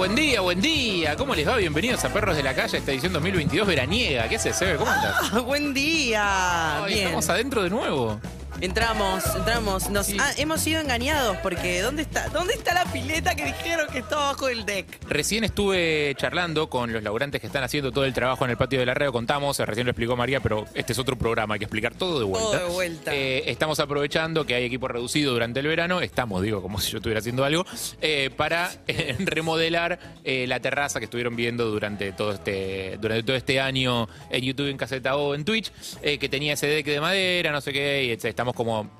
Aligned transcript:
Buen 0.00 0.14
día, 0.14 0.40
buen 0.40 0.62
día. 0.62 1.14
¿Cómo 1.14 1.34
les 1.34 1.46
va? 1.46 1.58
Bienvenidos 1.58 2.02
a 2.06 2.08
Perros 2.10 2.34
de 2.34 2.42
la 2.42 2.54
Calle, 2.54 2.78
esta 2.78 2.90
edición 2.90 3.12
2022 3.12 3.68
veraniega. 3.68 4.26
¿Qué 4.30 4.36
haces, 4.36 4.56
Sebe? 4.56 4.76
¿Cómo 4.76 4.90
andas? 4.90 5.14
Ah, 5.30 5.40
Buen 5.44 5.74
día. 5.74 6.82
Ay, 6.84 6.94
Bien. 6.94 7.04
estamos 7.08 7.28
adentro 7.28 7.62
de 7.62 7.68
nuevo. 7.68 8.18
Entramos, 8.60 9.24
entramos. 9.36 9.88
Nos, 9.88 10.06
Sí. 10.06 10.16
ah, 10.20 10.32
hemos 10.36 10.60
sido 10.60 10.80
engañados 10.80 11.36
porque 11.38 11.80
¿dónde 11.80 12.02
está, 12.02 12.28
¿dónde 12.28 12.52
está 12.54 12.74
la 12.74 12.84
pileta 12.92 13.34
que 13.34 13.44
dijeron 13.46 13.86
que 13.90 14.00
está 14.00 14.16
abajo 14.16 14.48
del 14.48 14.66
deck? 14.66 14.86
Recién 15.08 15.44
estuve 15.44 16.14
charlando 16.16 16.68
con 16.68 16.92
los 16.92 17.02
laburantes 17.02 17.40
que 17.40 17.46
están 17.46 17.64
haciendo 17.64 17.90
todo 17.90 18.04
el 18.04 18.12
trabajo 18.12 18.44
en 18.44 18.50
el 18.50 18.56
patio 18.58 18.78
de 18.78 18.84
la 18.86 18.92
radio. 18.92 19.12
Contamos, 19.12 19.58
eh, 19.60 19.64
recién 19.66 19.86
lo 19.86 19.92
explicó 19.92 20.14
María, 20.14 20.40
pero 20.40 20.66
este 20.74 20.92
es 20.92 20.98
otro 20.98 21.16
programa, 21.16 21.54
hay 21.54 21.58
que 21.60 21.64
explicar 21.64 21.94
todo 21.94 22.18
de 22.18 22.24
vuelta. 22.26 22.50
Todo 22.50 22.68
de 22.68 22.74
vuelta. 22.74 23.14
Eh, 23.14 23.50
estamos 23.50 23.80
aprovechando 23.80 24.44
que 24.44 24.54
hay 24.54 24.64
equipo 24.64 24.88
reducido 24.88 25.32
durante 25.32 25.60
el 25.60 25.66
verano, 25.66 26.02
estamos, 26.02 26.42
digo, 26.42 26.60
como 26.60 26.78
si 26.80 26.90
yo 26.92 26.98
estuviera 26.98 27.20
haciendo 27.20 27.44
algo, 27.44 27.64
eh, 28.02 28.28
para 28.36 28.70
eh, 28.88 29.16
remodelar 29.20 29.98
la 30.24 30.60
terraza 30.60 30.98
que 30.98 31.06
estuvieron 31.06 31.34
viendo 31.34 31.66
durante 31.70 32.12
todo 32.12 32.32
este 32.32 32.98
durante 33.00 33.22
todo 33.22 33.36
este 33.36 33.60
año 33.60 34.08
en 34.30 34.42
YouTube, 34.42 34.68
en 34.68 34.76
Caseta 34.76 35.16
o 35.16 35.34
en 35.34 35.44
Twitch, 35.44 35.72
que 36.02 36.28
tenía 36.28 36.52
ese 36.52 36.66
deck 36.66 36.86
de 36.86 37.00
madera, 37.00 37.52
no 37.52 37.60
sé 37.60 37.72
qué, 37.72 38.04
y 38.04 38.10
etc. 38.10 38.49
como... 38.52 38.98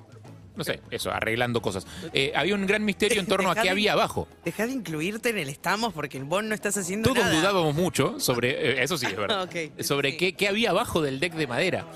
No 0.57 0.65
sé, 0.65 0.81
eso, 0.91 1.11
arreglando 1.11 1.63
cosas. 1.63 1.87
Eh, 2.13 2.33
había 2.35 2.55
un 2.55 2.67
gran 2.67 2.85
misterio 2.85 3.21
en 3.21 3.27
torno 3.27 3.51
a 3.51 3.55
qué 3.55 3.61
Dejá 3.61 3.65
de- 3.65 3.71
había 3.71 3.93
abajo. 3.95 4.29
Dejá 4.45 4.67
de 4.67 4.73
incluirte 4.73 5.31
en 5.31 5.39
el 5.39 5.49
estamos 5.49 5.95
porque 5.95 6.19
vos 6.19 6.43
no 6.45 6.55
estás 6.55 6.77
haciendo 6.77 7.09
Todos 7.09 7.25
nada. 7.25 7.35
dudábamos 7.39 7.75
mucho 7.75 8.19
sobre, 8.21 8.51
eh, 8.73 8.83
eso 8.83 8.99
sí 8.99 9.07
es 9.07 9.17
verdad, 9.17 9.43
Ok, 9.45 9.81
sobre 9.83 10.11
sí. 10.11 10.17
qué, 10.19 10.33
qué 10.35 10.49
había 10.49 10.71
abajo 10.71 11.01
del 11.01 11.19
deck 11.21 11.35
de 11.35 11.47
madera. 11.47 11.87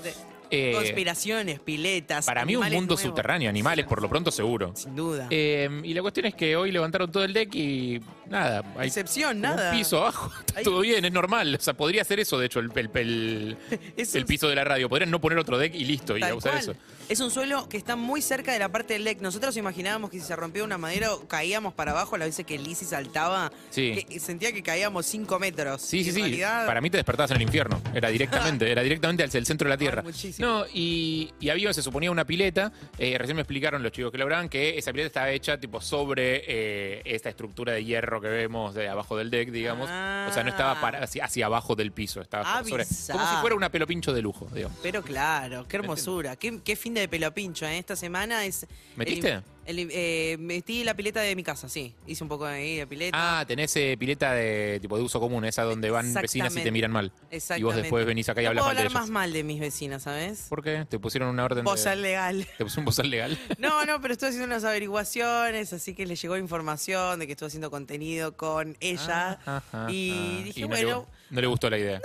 Eh, 0.51 0.71
Conspiraciones, 0.73 1.59
piletas. 1.59 2.25
para 2.25 2.45
mí 2.45 2.55
un 2.55 2.63
mundo 2.63 2.79
nuevos. 2.95 3.01
subterráneo, 3.01 3.49
animales 3.49 3.85
por 3.85 4.01
lo 4.01 4.09
pronto 4.09 4.31
seguro. 4.31 4.71
Sin 4.75 4.95
duda. 4.95 5.27
Eh, 5.29 5.69
y 5.83 5.93
la 5.93 6.01
cuestión 6.01 6.25
es 6.27 6.35
que 6.35 6.55
hoy 6.55 6.71
levantaron 6.71 7.11
todo 7.11 7.23
el 7.23 7.33
deck 7.33 7.53
y 7.55 7.99
nada, 8.29 8.63
hay 8.77 8.87
Excepción, 8.87 9.41
nada. 9.41 9.71
un 9.71 9.77
piso 9.77 9.97
abajo. 9.97 10.31
Está 10.47 10.61
todo 10.63 10.81
bien, 10.81 11.03
es 11.05 11.11
normal. 11.11 11.55
O 11.55 11.61
sea, 11.61 11.73
podría 11.73 12.03
ser 12.03 12.19
eso, 12.19 12.37
de 12.39 12.45
hecho, 12.47 12.59
el, 12.59 12.71
el- 12.75 12.89
el- 12.95 13.57
el 13.97 14.21
un- 14.21 14.27
piso 14.27 14.47
de 14.49 14.55
la 14.55 14.63
radio. 14.63 14.89
Podrían 14.89 15.11
no 15.11 15.19
poner 15.21 15.37
otro 15.39 15.57
deck 15.57 15.73
y 15.75 15.85
listo, 15.85 16.17
y 16.17 16.21
Tal 16.21 16.31
a 16.31 16.35
usar 16.35 16.51
cual. 16.53 16.63
eso. 16.63 16.75
Es 17.07 17.19
un 17.19 17.29
suelo 17.29 17.69
que 17.69 17.77
está 17.77 17.95
muy 17.95 18.21
cerca 18.21 18.51
de 18.51 18.57
la 18.59 18.69
parte 18.69 18.93
del 18.93 19.03
deck. 19.03 19.21
Nosotros 19.21 19.55
imaginábamos 19.57 20.09
que 20.09 20.19
si 20.19 20.25
se 20.25 20.35
rompía 20.35 20.63
una 20.63 20.77
madera 20.79 21.09
caíamos 21.27 21.73
para 21.73 21.91
abajo, 21.91 22.17
la 22.17 22.25
veces 22.25 22.45
que 22.47 22.57
Lizzie 22.57 22.87
saltaba, 22.87 23.51
Sí. 23.69 24.03
que 24.09 24.19
sentía 24.19 24.51
que 24.51 24.63
caíamos 24.63 25.05
5 25.05 25.37
metros. 25.37 25.81
Sí, 25.83 25.99
Y 25.99 26.03
sí, 26.05 26.11
sí. 26.13 26.19
realidad- 26.21 26.65
Para 26.65 26.81
mí 26.81 26.89
te 26.89 26.97
despertabas 26.97 27.29
en 27.31 27.37
el 27.37 27.43
infierno. 27.43 27.79
Era 27.93 28.09
directamente, 28.09 28.71
era 28.71 28.81
directamente 28.81 29.23
hacia 29.23 29.37
el 29.37 29.45
centro 29.45 29.65
de 29.67 29.69
la 29.69 29.77
Tierra. 29.77 30.03
Ay, 30.05 30.13
No, 30.41 30.65
y, 30.73 31.31
y 31.39 31.49
había, 31.49 31.73
se 31.73 31.81
suponía 31.81 32.11
una 32.11 32.25
pileta. 32.25 32.71
eh, 32.97 33.17
recién 33.17 33.35
me 33.35 33.41
explicaron 33.41 33.81
los 33.83 33.91
chicos 33.91 34.11
que 34.11 34.17
lograban 34.17 34.49
que 34.49 34.77
esa 34.77 34.91
pileta 34.91 35.07
estaba 35.07 35.29
hecha 35.31 35.59
tipo 35.59 35.81
sobre 35.81 36.43
eh, 36.47 37.01
esta 37.05 37.29
estructura 37.29 37.73
de 37.73 37.83
hierro 37.85 38.19
que 38.21 38.27
vemos 38.27 38.73
de 38.75 38.87
abajo 38.89 39.17
del 39.17 39.29
deck, 39.29 39.49
digamos. 39.51 39.85
O 39.85 40.33
sea, 40.33 40.43
no 40.43 40.49
estaba 40.49 40.79
para- 40.81 41.03
hacia, 41.03 41.25
hacia 41.25 41.45
abajo 41.45 41.75
del 41.75 41.91
piso, 41.91 42.21
estaba 42.21 42.63
sobre. 42.63 42.85
Como 43.11 43.29
si 43.29 43.35
fuera 43.41 43.55
una 43.55 43.69
pelo 43.69 43.87
pincho 43.87 44.13
de 44.13 44.21
lujo, 44.21 44.47
digamos. 44.53 44.77
Pero 44.81 45.01
claro, 45.01 45.65
qué 45.67 45.77
hermosura. 45.77 46.35
Qué, 46.35 46.59
qué 46.63 46.75
fin 46.75 46.93
de 46.93 47.07
pelo 47.07 47.31
pincho, 47.33 47.65
¿eh? 47.65 47.77
Esta 47.77 47.95
semana 47.95 48.45
es... 48.45 48.65
¿Metiste? 48.95 49.29
el- 49.33 49.43
el- 49.65 49.89
eh, 49.91 50.37
metí 50.39 50.83
la 50.83 50.93
pileta 50.95 51.21
de 51.21 51.35
mi 51.35 51.43
casa, 51.43 51.67
sí. 51.69 51.93
Hice 52.07 52.23
un 52.23 52.29
poco 52.29 52.45
ahí 52.45 52.77
de 52.77 52.87
pileta. 52.87 53.39
Ah, 53.39 53.45
tenés 53.45 53.75
eh, 53.75 53.95
pileta 53.99 54.33
de 54.33 54.79
tipo 54.81 54.97
de 54.97 55.03
uso 55.03 55.19
común, 55.19 55.45
esa 55.45 55.63
donde 55.63 55.89
van 55.89 56.05
vecinas 56.13 56.27
y 56.27 56.29
te 56.31 56.45
Exactamente. 56.45 56.71
miran 56.71 56.91
mal. 56.91 57.05
Y 57.05 57.09
vos 57.09 57.31
Exactamente. 57.31 57.81
después 57.81 58.05
venís 58.05 58.29
acá 58.29 58.41
y 58.41 58.45
no 58.45 58.49
hablas 58.49 58.63
puedo 58.63 58.69
mal 58.69 58.75
de 58.75 58.81
hablar 58.87 58.91
ellas. 58.91 59.01
más 59.01 59.09
mal 59.09 59.33
de 59.33 59.43
mis 59.43 59.59
vecinas, 59.59 60.03
¿sabes? 60.03 60.45
¿Por 60.49 60.63
qué? 60.63 60.85
¿Te 60.89 60.99
pusieron 60.99 61.29
una 61.29 61.43
orden 61.45 61.63
Bozal 61.65 61.97
de... 62.01 62.09
legal. 62.09 62.47
¿Te 62.57 62.63
pusieron 62.63 62.81
un 62.81 62.85
bozal 62.85 63.09
legal? 63.09 63.37
No, 63.57 63.85
no, 63.85 63.99
pero 64.01 64.13
estoy 64.13 64.29
haciendo 64.29 64.45
unas 64.47 64.63
averiguaciones, 64.63 65.73
así 65.73 65.93
que 65.95 66.05
le 66.05 66.15
llegó 66.15 66.37
información 66.37 67.19
de 67.19 67.25
que 67.25 67.33
estoy 67.33 67.47
haciendo 67.47 67.71
contenido 67.71 68.35
con 68.37 68.77
ella. 68.79 69.39
Ah, 69.45 69.57
Ajá, 69.71 69.87
y 69.91 70.43
dije, 70.43 70.61
no 70.61 70.67
bueno, 70.67 71.07
Le, 71.29 71.35
no 71.35 71.41
le 71.41 71.47
gustó 71.47 71.69
la 71.69 71.77
idea. 71.77 71.99
no, 71.99 72.03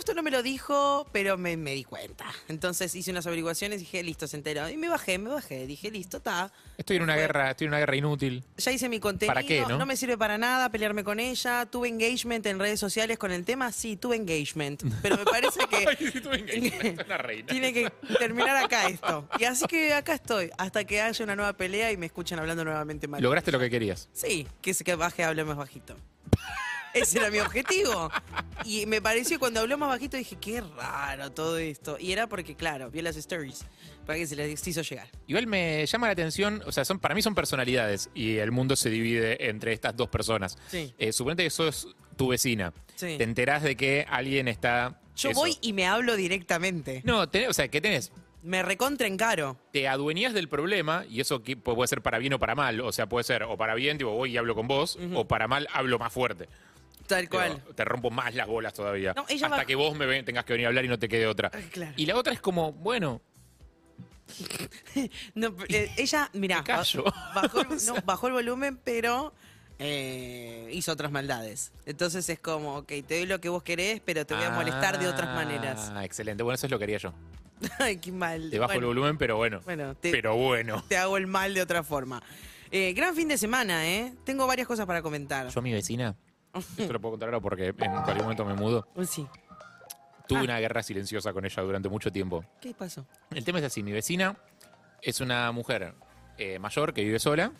gustó, 0.00 0.14
no 0.14 0.22
me 0.22 0.30
lo 0.30 0.42
dijo, 0.42 1.06
pero 1.12 1.36
me, 1.36 1.56
me 1.56 1.74
di 1.74 1.84
cuenta. 1.84 2.24
Entonces 2.48 2.94
hice 2.94 3.10
unas 3.10 3.26
averiguaciones 3.26 3.76
y 3.76 3.84
dije, 3.84 4.02
listo, 4.02 4.26
se 4.26 4.36
enteró. 4.38 4.68
Y 4.70 4.76
me 4.78 4.88
bajé, 4.88 5.18
me 5.18 5.28
bajé. 5.28 5.66
Dije, 5.66 5.90
listo, 5.90 6.16
está. 6.16 6.50
Estoy 6.78 6.96
en 6.96 7.02
una 7.02 7.12
Fue- 7.12 7.22
guerra, 7.22 7.50
estoy 7.50 7.66
en 7.66 7.70
una 7.70 7.78
guerra 7.80 7.96
inútil. 7.96 8.42
Ya 8.56 8.72
hice 8.72 8.88
mi 8.88 8.98
contenido. 8.98 9.34
¿Para 9.34 9.46
qué, 9.46 9.60
no? 9.68 9.84
me 9.84 9.96
sirve 9.96 10.16
para 10.16 10.38
nada 10.38 10.70
pelearme 10.70 11.04
con 11.04 11.20
ella. 11.20 11.66
Tuve 11.66 11.88
engagement 11.88 12.46
en 12.46 12.58
redes 12.58 12.80
sociales 12.80 13.18
con 13.18 13.30
el 13.30 13.44
tema. 13.44 13.72
Sí, 13.72 13.96
tuve 13.96 14.16
engagement. 14.16 14.82
Pero 15.02 15.18
me 15.18 15.24
parece 15.24 15.60
que 15.68 15.76
Ay, 15.88 15.96
sí, 16.12 16.20
tuve 16.20 16.36
engagement, 16.38 17.02
una 17.04 17.18
reina. 17.18 17.46
tiene 17.50 17.72
que 17.74 17.90
terminar 18.18 18.56
acá 18.56 18.88
esto. 18.88 19.28
Y 19.38 19.44
así 19.44 19.66
que 19.66 19.92
acá 19.92 20.14
estoy. 20.14 20.50
Hasta 20.56 20.84
que 20.84 21.02
haya 21.02 21.24
una 21.24 21.36
nueva 21.36 21.52
pelea 21.52 21.92
y 21.92 21.98
me 21.98 22.06
escuchen 22.06 22.38
hablando 22.38 22.64
nuevamente 22.64 23.06
mal. 23.06 23.22
Lograste 23.22 23.52
lo 23.52 23.58
que 23.58 23.68
querías. 23.68 24.08
Sí, 24.14 24.48
que 24.62 24.72
se 24.72 24.82
que 24.82 24.94
baje 24.94 25.24
hable 25.24 25.44
más 25.44 25.58
bajito. 25.58 25.94
Ese 26.94 27.18
era 27.18 27.30
mi 27.30 27.38
objetivo. 27.38 28.10
Y 28.64 28.86
me 28.86 29.00
pareció 29.00 29.38
cuando 29.38 29.60
habló 29.60 29.78
más 29.78 29.88
bajito 29.88 30.16
dije, 30.16 30.36
qué 30.40 30.60
raro 30.60 31.30
todo 31.32 31.58
esto. 31.58 31.96
Y 31.98 32.12
era 32.12 32.26
porque, 32.28 32.54
claro, 32.56 32.90
vio 32.90 33.02
las 33.02 33.16
stories. 33.16 33.64
Para 34.06 34.18
que 34.18 34.26
se 34.26 34.34
les 34.36 34.66
hizo 34.66 34.82
llegar. 34.82 35.08
Igual 35.26 35.46
me 35.46 35.86
llama 35.86 36.08
la 36.08 36.12
atención, 36.14 36.62
o 36.66 36.72
sea, 36.72 36.84
son, 36.84 36.98
para 36.98 37.14
mí 37.14 37.22
son 37.22 37.34
personalidades 37.34 38.10
y 38.14 38.38
el 38.38 38.50
mundo 38.50 38.74
se 38.74 38.90
divide 38.90 39.48
entre 39.48 39.72
estas 39.72 39.96
dos 39.96 40.08
personas. 40.08 40.58
Sí. 40.68 40.92
Eh, 40.98 41.12
suponete 41.12 41.44
que 41.44 41.50
sos 41.50 41.94
tu 42.16 42.28
vecina. 42.28 42.72
Sí. 42.96 43.16
Te 43.18 43.24
enterás 43.24 43.62
de 43.62 43.76
que 43.76 44.04
alguien 44.08 44.48
está. 44.48 45.00
Yo 45.16 45.30
eso. 45.30 45.40
voy 45.40 45.56
y 45.60 45.72
me 45.72 45.86
hablo 45.86 46.16
directamente. 46.16 47.02
No, 47.04 47.30
tenés- 47.30 47.48
o 47.50 47.52
sea, 47.52 47.68
¿qué 47.68 47.80
tenés? 47.80 48.10
Me 48.42 48.62
recontra 48.62 49.06
encaro. 49.06 49.58
Te 49.70 49.86
adueñas 49.86 50.32
del 50.32 50.48
problema 50.48 51.04
y 51.08 51.20
eso 51.20 51.42
que 51.42 51.56
puede 51.58 51.86
ser 51.86 52.00
para 52.02 52.18
bien 52.18 52.32
o 52.32 52.38
para 52.38 52.54
mal. 52.54 52.80
O 52.80 52.90
sea, 52.90 53.06
puede 53.06 53.22
ser 53.22 53.42
o 53.44 53.56
para 53.58 53.74
bien, 53.74 53.98
tipo, 53.98 54.10
voy 54.12 54.32
y 54.32 54.36
hablo 54.38 54.54
con 54.54 54.66
vos, 54.66 54.98
o 55.14 55.28
para 55.28 55.46
mal, 55.46 55.68
hablo 55.72 55.98
más 55.98 56.12
fuerte. 56.12 56.48
Tal 57.16 57.28
cual. 57.28 57.62
te 57.74 57.84
rompo 57.84 58.10
más 58.10 58.34
las 58.34 58.46
bolas 58.46 58.72
todavía. 58.74 59.12
No, 59.14 59.24
ella 59.28 59.46
hasta 59.46 59.58
va- 59.58 59.64
que 59.64 59.74
vos 59.74 59.94
me 59.96 60.06
ven- 60.06 60.24
tengas 60.24 60.44
que 60.44 60.52
venir 60.54 60.66
a 60.66 60.68
hablar 60.68 60.84
y 60.84 60.88
no 60.88 60.98
te 60.98 61.08
quede 61.08 61.26
otra. 61.26 61.50
Ay, 61.52 61.64
claro. 61.64 61.92
Y 61.96 62.06
la 62.06 62.16
otra 62.16 62.32
es 62.32 62.40
como, 62.40 62.72
bueno, 62.72 63.20
No, 65.34 65.54
eh, 65.68 65.90
ella, 65.96 66.30
Me 66.32 66.48
callo. 66.62 67.04
bajó, 67.34 67.60
el- 67.62 67.68
no, 67.86 67.94
bajó 68.04 68.26
el 68.28 68.32
volumen, 68.34 68.78
pero 68.82 69.32
eh, 69.78 70.68
hizo 70.72 70.92
otras 70.92 71.10
maldades. 71.10 71.72
Entonces 71.86 72.28
es 72.28 72.38
como, 72.38 72.76
ok, 72.78 72.88
te 73.06 73.18
doy 73.18 73.26
lo 73.26 73.40
que 73.40 73.48
vos 73.48 73.62
querés, 73.62 74.00
pero 74.04 74.24
te 74.26 74.34
voy 74.34 74.44
a 74.44 74.50
molestar 74.50 74.98
de 74.98 75.08
otras 75.08 75.34
maneras. 75.34 75.90
Ah, 75.94 76.04
excelente. 76.04 76.42
Bueno, 76.42 76.54
eso 76.54 76.66
es 76.66 76.70
lo 76.70 76.78
que 76.78 76.84
haría 76.84 76.98
yo. 76.98 77.12
Ay, 77.78 77.96
qué 77.98 78.12
mal. 78.12 78.50
Te 78.50 78.58
bajo 78.58 78.68
Bueno, 78.72 78.80
el 78.80 78.86
volumen, 78.94 79.18
pero 79.18 79.36
bueno. 79.36 79.60
Bueno, 79.64 79.94
te, 79.94 80.10
Pero 80.10 80.36
bueno. 80.36 80.82
te 80.88 80.96
hago 80.96 81.16
el 81.16 81.26
mal 81.26 81.52
de 81.54 81.62
otra 81.62 81.82
forma. 81.82 82.22
Eh, 82.70 82.92
gran 82.92 83.14
fin 83.16 83.26
de 83.28 83.36
semana, 83.36 83.86
¿eh? 83.88 84.12
Tengo 84.24 84.46
varias 84.46 84.68
cosas 84.68 84.86
para 84.86 85.02
comentar. 85.02 85.48
Yo 85.48 85.58
a 85.58 85.62
mi 85.62 85.72
vecina, 85.72 86.14
esto 86.54 86.92
lo 86.92 87.00
puedo 87.00 87.12
contar 87.12 87.28
ahora 87.28 87.40
porque 87.40 87.66
en 87.68 87.74
cualquier 87.74 88.22
momento 88.22 88.44
me 88.44 88.54
mudo, 88.54 88.86
sí. 89.06 89.26
tuve 90.26 90.40
Ah. 90.40 90.44
una 90.44 90.58
guerra 90.60 90.82
silenciosa 90.82 91.32
con 91.32 91.44
ella 91.44 91.62
durante 91.62 91.88
mucho 91.88 92.10
tiempo. 92.12 92.44
¿Qué 92.60 92.72
pasó? 92.74 93.06
El 93.34 93.44
tema 93.44 93.58
es 93.58 93.64
así, 93.66 93.82
mi 93.82 93.92
vecina 93.92 94.36
es 95.02 95.20
una 95.20 95.50
mujer 95.52 95.94
eh, 96.38 96.58
mayor 96.58 96.92
que 96.94 97.02
vive 97.04 97.18
sola. 97.18 97.52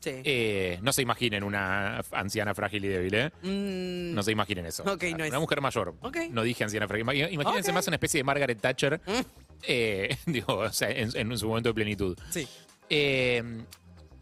Sí. 0.00 0.10
Eh, 0.24 0.78
no 0.82 0.92
se 0.94 1.02
imaginen 1.02 1.44
una 1.44 2.00
anciana 2.12 2.54
frágil 2.54 2.84
y 2.86 2.88
débil, 2.88 3.14
¿eh? 3.14 3.30
Mm, 3.42 4.14
No 4.14 4.22
se 4.22 4.32
imaginen 4.32 4.64
eso. 4.64 4.82
Ok, 4.84 5.02
no 5.10 5.16
una 5.16 5.26
es. 5.26 5.32
mujer 5.40 5.60
mayor. 5.60 5.94
Ok. 6.00 6.16
No 6.30 6.42
dije 6.42 6.64
anciana 6.64 6.88
frágil. 6.88 7.06
Imag- 7.06 7.30
Imagínense 7.32 7.70
más 7.72 7.86
una 7.86 7.96
especie 7.96 8.18
de 8.20 8.24
Margaret 8.24 8.58
Thatcher, 8.58 8.98
Mm. 9.06 9.20
eh, 9.68 10.16
digo, 10.26 10.54
o 10.56 10.72
sea, 10.72 10.90
en, 10.90 11.10
en 11.14 11.36
su 11.38 11.48
momento 11.48 11.68
de 11.68 11.74
plenitud. 11.74 12.16
Sí. 12.30 12.48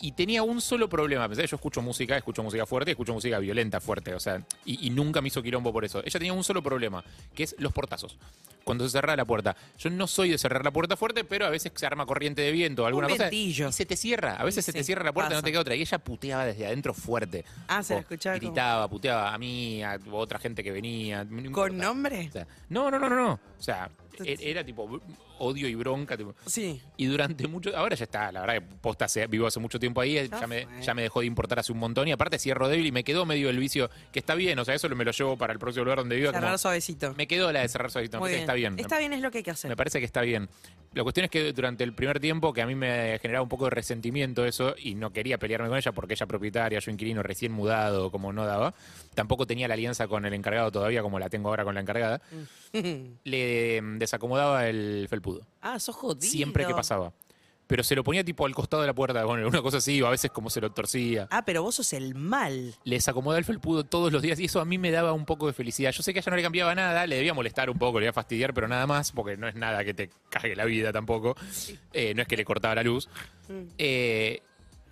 Y 0.00 0.12
tenía 0.12 0.42
un 0.44 0.60
solo 0.60 0.88
problema. 0.88 1.26
Pensé, 1.28 1.46
yo 1.46 1.56
escucho 1.56 1.82
música, 1.82 2.16
escucho 2.16 2.42
música 2.42 2.64
fuerte, 2.66 2.92
escucho 2.92 3.12
música 3.12 3.38
violenta 3.40 3.80
fuerte, 3.80 4.14
o 4.14 4.20
sea, 4.20 4.42
y, 4.64 4.86
y 4.86 4.90
nunca 4.90 5.20
me 5.20 5.28
hizo 5.28 5.42
quilombo 5.42 5.72
por 5.72 5.84
eso. 5.84 6.00
Ella 6.04 6.12
tenía 6.20 6.32
un 6.32 6.44
solo 6.44 6.62
problema, 6.62 7.02
que 7.34 7.42
es 7.42 7.56
los 7.58 7.72
portazos. 7.72 8.16
Cuando 8.62 8.84
se 8.84 8.90
cerraba 8.90 9.16
la 9.16 9.24
puerta. 9.24 9.56
Yo 9.78 9.88
no 9.90 10.06
soy 10.06 10.28
de 10.30 10.36
cerrar 10.38 10.62
la 10.62 10.70
puerta 10.70 10.94
fuerte, 10.96 11.24
pero 11.24 11.46
a 11.46 11.50
veces 11.50 11.72
se 11.74 11.86
arma 11.86 12.04
corriente 12.06 12.42
de 12.42 12.52
viento 12.52 12.82
o 12.84 12.86
alguna 12.86 13.08
cosa. 13.08 13.24
ventillo. 13.24 13.68
Y 13.70 13.72
se 13.72 13.86
te 13.86 13.96
cierra. 13.96 14.36
A 14.36 14.44
veces 14.44 14.64
Sí, 14.64 14.72
se 14.72 14.78
te 14.78 14.84
cierra 14.84 15.02
la 15.04 15.12
puerta 15.12 15.30
y 15.32 15.34
no 15.34 15.36
pasa. 15.38 15.44
te 15.46 15.50
queda 15.52 15.60
otra. 15.62 15.74
Y 15.74 15.80
ella 15.80 15.98
puteaba 15.98 16.44
desde 16.44 16.66
adentro 16.66 16.92
fuerte. 16.94 17.44
Ah, 17.66 17.82
se 17.82 17.94
la 17.94 18.00
escuchaba 18.00 18.38
como- 18.38 18.50
Gritaba, 18.52 18.88
puteaba 18.88 19.32
a 19.34 19.38
mí, 19.38 19.82
a 19.82 19.98
otra 20.12 20.38
gente 20.38 20.62
que 20.62 20.70
venía. 20.70 21.24
no. 21.24 21.50
¿Con 21.50 21.78
nombre? 21.78 22.26
O 22.28 22.32
sea, 22.32 22.46
no, 22.68 22.90
no, 22.90 22.98
no, 22.98 23.08
no, 23.08 23.16
no. 23.16 23.32
O 23.32 23.62
sea, 23.62 23.90
era 24.24 24.64
tipo 24.64 25.00
odio 25.38 25.68
y 25.68 25.74
bronca. 25.74 26.16
tipo. 26.16 26.34
Sí. 26.46 26.80
Y 26.96 27.06
durante 27.06 27.46
mucho. 27.46 27.76
Ahora 27.76 27.94
ya 27.96 28.04
está, 28.04 28.32
la 28.32 28.40
verdad 28.40 28.54
que 28.56 28.60
posta 28.80 29.06
vivo 29.28 29.46
hace 29.46 29.60
mucho 29.60 29.78
tiempo 29.78 30.00
ahí, 30.00 30.28
ya, 30.28 30.46
me, 30.46 30.66
ya 30.82 30.94
me 30.94 31.02
dejó 31.02 31.20
de 31.20 31.26
importar 31.26 31.58
hace 31.58 31.72
un 31.72 31.78
montón. 31.78 32.08
Y 32.08 32.12
aparte 32.12 32.38
cierro 32.38 32.68
débil 32.68 32.86
y 32.86 32.92
me 32.92 33.04
quedó 33.04 33.24
medio 33.26 33.50
el 33.50 33.58
vicio, 33.58 33.90
que 34.12 34.18
está 34.18 34.34
bien, 34.34 34.58
o 34.58 34.64
sea, 34.64 34.74
eso 34.74 34.88
me 34.90 35.04
lo 35.04 35.10
llevo 35.12 35.36
para 35.36 35.52
el 35.52 35.58
próximo 35.58 35.84
lugar 35.84 35.98
donde 35.98 36.16
viva. 36.16 36.30
como- 36.32 36.40
Cerrar 36.42 36.58
suavecito. 36.58 37.14
me 37.16 37.26
quedó 37.26 37.52
la 37.52 37.60
de 37.60 37.68
cerrar 37.68 37.90
me 38.20 38.28
que 38.28 38.32
bien. 38.32 38.40
está 38.42 38.54
bien. 38.54 38.78
Está 38.78 38.98
bien, 38.98 39.12
es 39.12 39.20
lo 39.20 39.30
que 39.30 39.38
hay 39.38 39.44
que 39.44 39.50
hacer. 39.50 39.68
Me 39.68 39.76
parece 39.76 39.98
que 39.98 40.04
está 40.06 40.20
bien. 40.22 40.48
La 40.94 41.02
cuestión 41.02 41.24
es 41.24 41.30
que 41.30 41.52
durante 41.52 41.84
el 41.84 41.92
primer 41.92 42.18
tiempo, 42.18 42.52
que 42.52 42.62
a 42.62 42.66
mí 42.66 42.74
me 42.74 43.18
generaba 43.20 43.42
un 43.42 43.48
poco 43.48 43.64
de 43.64 43.70
resentimiento 43.70 44.44
eso, 44.44 44.74
y 44.78 44.94
no 44.94 45.12
quería 45.12 45.38
pelearme 45.38 45.68
con 45.68 45.76
ella 45.76 45.92
porque 45.92 46.14
ella 46.14 46.26
propietaria, 46.26 46.78
yo 46.78 46.90
inquilino 46.90 47.22
recién 47.22 47.52
mudado, 47.52 48.10
como 48.10 48.32
no 48.32 48.46
daba, 48.46 48.74
tampoco 49.14 49.46
tenía 49.46 49.68
la 49.68 49.74
alianza 49.74 50.08
con 50.08 50.24
el 50.24 50.32
encargado 50.32 50.72
todavía, 50.72 51.02
como 51.02 51.18
la 51.18 51.28
tengo 51.28 51.50
ahora 51.50 51.64
con 51.64 51.74
la 51.74 51.82
encargada, 51.82 52.20
le 53.24 53.82
mm, 53.82 53.98
desacomodaba 53.98 54.66
el 54.68 55.06
felpudo. 55.08 55.46
ah, 55.60 55.78
sos 55.78 55.94
jodido. 55.94 56.30
Siempre 56.30 56.66
que 56.66 56.74
pasaba. 56.74 57.12
Pero 57.68 57.84
se 57.84 57.94
lo 57.94 58.02
ponía 58.02 58.24
tipo 58.24 58.44
al 58.46 58.54
costado 58.54 58.80
de 58.82 58.88
la 58.88 58.94
puerta, 58.94 59.22
con 59.22 59.44
una 59.44 59.62
cosa 59.62 59.76
así, 59.76 60.02
o 60.02 60.08
a 60.08 60.10
veces 60.10 60.30
como 60.32 60.50
se 60.50 60.60
lo 60.60 60.72
torcía. 60.72 61.28
Ah, 61.30 61.44
pero 61.44 61.62
vos 61.62 61.76
sos 61.76 61.92
el 61.92 62.16
mal. 62.16 62.74
Le 62.82 62.96
desacomodaba 62.96 63.38
el 63.38 63.44
felpudo 63.44 63.84
todos 63.84 64.10
los 64.12 64.22
días 64.22 64.40
y 64.40 64.46
eso 64.46 64.60
a 64.60 64.64
mí 64.64 64.78
me 64.78 64.90
daba 64.90 65.12
un 65.12 65.24
poco 65.24 65.46
de 65.46 65.52
felicidad. 65.52 65.92
Yo 65.92 66.02
sé 66.02 66.12
que 66.12 66.18
a 66.18 66.22
ella 66.22 66.30
no 66.30 66.36
le 66.36 66.42
cambiaba 66.42 66.74
nada, 66.74 67.06
le 67.06 67.16
debía 67.16 67.34
molestar 67.34 67.70
un 67.70 67.78
poco, 67.78 68.00
le 68.00 68.06
debía 68.06 68.14
fastidiar, 68.14 68.54
pero 68.54 68.66
nada 68.66 68.86
más, 68.86 69.12
porque 69.12 69.36
no 69.36 69.46
es 69.46 69.54
nada 69.54 69.84
que 69.84 69.94
te 69.94 70.10
cague 70.30 70.56
la 70.56 70.64
vida 70.64 70.92
tampoco. 70.92 71.36
Eh, 71.92 72.14
no 72.14 72.22
es 72.22 72.28
que 72.28 72.36
le 72.36 72.44
cortaba 72.44 72.74
la 72.74 72.82
luz. 72.82 73.08
Eh, 73.76 74.42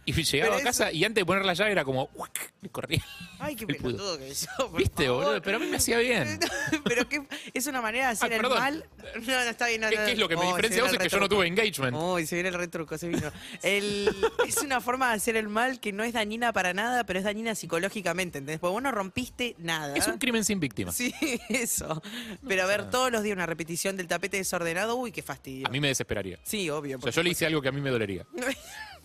y 0.07 0.13
llegaba 0.13 0.53
Pero 0.57 0.61
a 0.63 0.65
casa 0.65 0.93
y 0.93 1.05
antes 1.05 1.21
de 1.23 1.27
poner 1.27 1.45
la 1.45 1.53
llave 1.55 1.73
era 1.73 1.85
como, 1.85 2.09
¡uac! 2.15 2.53
le 2.63 2.69
corría. 2.71 3.05
Ay, 3.39 3.55
qué 3.57 3.67
pelotudo 3.67 4.17
que 4.19 4.33
por 4.57 4.79
¿Viste, 4.79 5.05
favor. 5.07 5.25
boludo? 5.25 5.43
Pero 5.43 5.57
a 5.57 5.61
mí 5.61 5.67
me 5.67 5.77
hacía 5.77 5.99
bien. 5.99 6.39
pero 6.85 7.09
que 7.09 7.23
es 7.53 7.67
una 7.67 7.83
manera 7.83 8.07
de 8.07 8.13
hacer 8.13 8.33
Ah, 8.33 8.37
el 8.37 8.43
mal. 8.49 8.85
No, 9.17 9.21
no, 9.27 9.41
está 9.43 9.67
bien. 9.67 9.81
no, 9.83 9.91
¿Qué, 9.91 9.97
no, 9.97 10.05
qué 10.07 10.13
es 10.13 10.19
lo 10.19 10.29
que 10.29 10.37
me 10.37 10.43
Oh, 10.43 10.49
diferencia 10.49 10.83
vos? 10.83 10.93
Es 10.93 10.99
que 10.99 11.09
yo 11.09 11.19
no 11.21 11.29
tuve 11.29 11.47
engagement. 11.47 11.97
Uy, 11.97 12.27
se 12.27 12.37
viene 12.37 12.49
el 12.51 12.55
retruco, 12.55 12.97
se 12.97 13.09
vino. 13.09 13.31
El- 13.63 14.15
es 14.47 14.57
una 14.63 14.81
forma 14.81 15.11
de 15.11 15.17
hacer 15.17 15.37
el 15.37 15.49
mal 15.49 15.81
que 15.81 15.93
no 15.93 16.05
es 16.05 16.13
dañina 16.13 16.53
para 16.53 16.73
nada, 16.73 17.05
pero 17.05 17.19
es 17.19 17.25
dañina 17.25 17.55
psicológicamente, 17.55 18.39
¿entendés? 18.39 18.61
Porque 18.61 18.73
vos 18.73 18.83
no 18.83 18.93
rompiste 18.93 19.55
nada. 19.59 19.97
Es 19.97 20.07
un 20.07 20.19
crimen 20.19 20.45
sin 20.45 20.61
víctima. 20.61 20.93
Sí, 20.93 21.13
eso. 21.49 22.03
Pero 22.47 22.63
a 22.63 22.67
ver, 22.67 22.91
todos 22.91 23.11
los 23.11 23.23
días 23.23 23.35
una 23.37 23.47
repetición 23.47 23.97
del 23.97 24.07
tapete 24.07 24.37
desordenado, 24.39 24.97
uy, 24.97 25.13
qué 25.13 25.23
fastidio. 25.23 25.67
A 25.67 25.71
mí 25.71 25.81
me 25.81 25.89
desesperaría. 25.89 26.39
Sí, 26.43 26.71
obvio. 26.71 26.97
O 26.99 27.01
sea, 27.03 27.11
yo 27.13 27.23
le 27.23 27.31
hice 27.31 27.45
algo 27.47 27.61
que 27.61 27.69
a 27.69 27.73
mí 27.73 27.81
me 27.81 27.91
dolería. 27.91 28.25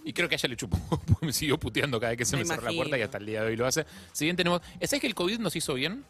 Y 0.03 0.13
creo 0.13 0.27
que 0.27 0.35
a 0.35 0.37
ella 0.37 0.49
le 0.49 0.55
chupó, 0.55 0.77
me 1.21 1.31
siguió 1.33 1.59
puteando 1.59 1.99
cada 1.99 2.11
vez 2.11 2.17
que 2.17 2.25
se 2.25 2.35
Me 2.35 2.43
me, 2.43 2.47
cerró 2.49 2.63
la 2.63 2.71
puerta 2.75 2.97
y 2.97 3.01
hasta 3.01 3.17
el 3.19 3.25
día 3.25 3.41
de 3.41 3.47
hoy 3.49 3.55
lo 3.55 3.67
hace. 3.67 3.85
Si 4.11 4.25
bien 4.25 4.35
tenemos... 4.35 4.61
¿Sabes 4.81 4.99
que 4.99 5.07
el 5.07 5.15
COVID 5.15 5.39
nos 5.39 5.55
hizo 5.55 5.73
bien? 5.75 6.03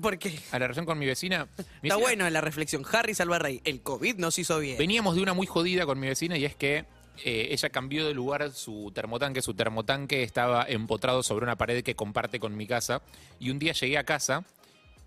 Porque 0.00 0.36
A 0.50 0.58
la 0.58 0.66
relación 0.66 0.86
con 0.86 0.98
mi 0.98 1.06
vecina. 1.06 1.46
Mi 1.56 1.62
está 1.62 1.66
vecina- 1.82 1.96
bueno 1.96 2.30
la 2.30 2.40
reflexión. 2.40 2.84
Harry 2.92 3.14
Salvarrey, 3.14 3.60
el 3.64 3.80
COVID 3.80 4.16
nos 4.16 4.38
hizo 4.38 4.58
bien. 4.58 4.76
Veníamos 4.76 5.14
de 5.14 5.22
una 5.22 5.34
muy 5.34 5.46
jodida 5.46 5.86
con 5.86 6.00
mi 6.00 6.08
vecina 6.08 6.36
y 6.36 6.44
es 6.44 6.56
que 6.56 6.84
eh, 7.24 7.48
ella 7.50 7.70
cambió 7.70 8.04
de 8.06 8.12
lugar 8.14 8.50
su 8.52 8.90
termotanque. 8.92 9.40
Su 9.40 9.54
termotanque 9.54 10.22
estaba 10.24 10.64
empotrado 10.68 11.22
sobre 11.22 11.44
una 11.44 11.56
pared 11.56 11.84
que 11.84 11.94
comparte 11.94 12.40
con 12.40 12.56
mi 12.56 12.66
casa. 12.66 13.02
Y 13.38 13.50
un 13.50 13.58
día 13.60 13.72
llegué 13.72 13.96
a 13.98 14.04
casa 14.04 14.44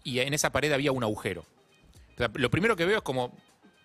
y 0.06 0.20
en 0.20 0.34
esa 0.34 0.52
pared 0.52 0.72
había 0.72 0.94
un 0.94 1.04
agujero. 1.04 1.42
O 1.42 2.18
sea, 2.18 2.32
lo 2.34 2.50
primero 2.50 2.78
que 2.78 2.86
veo 2.86 2.98
es 2.98 3.04
como 3.04 3.36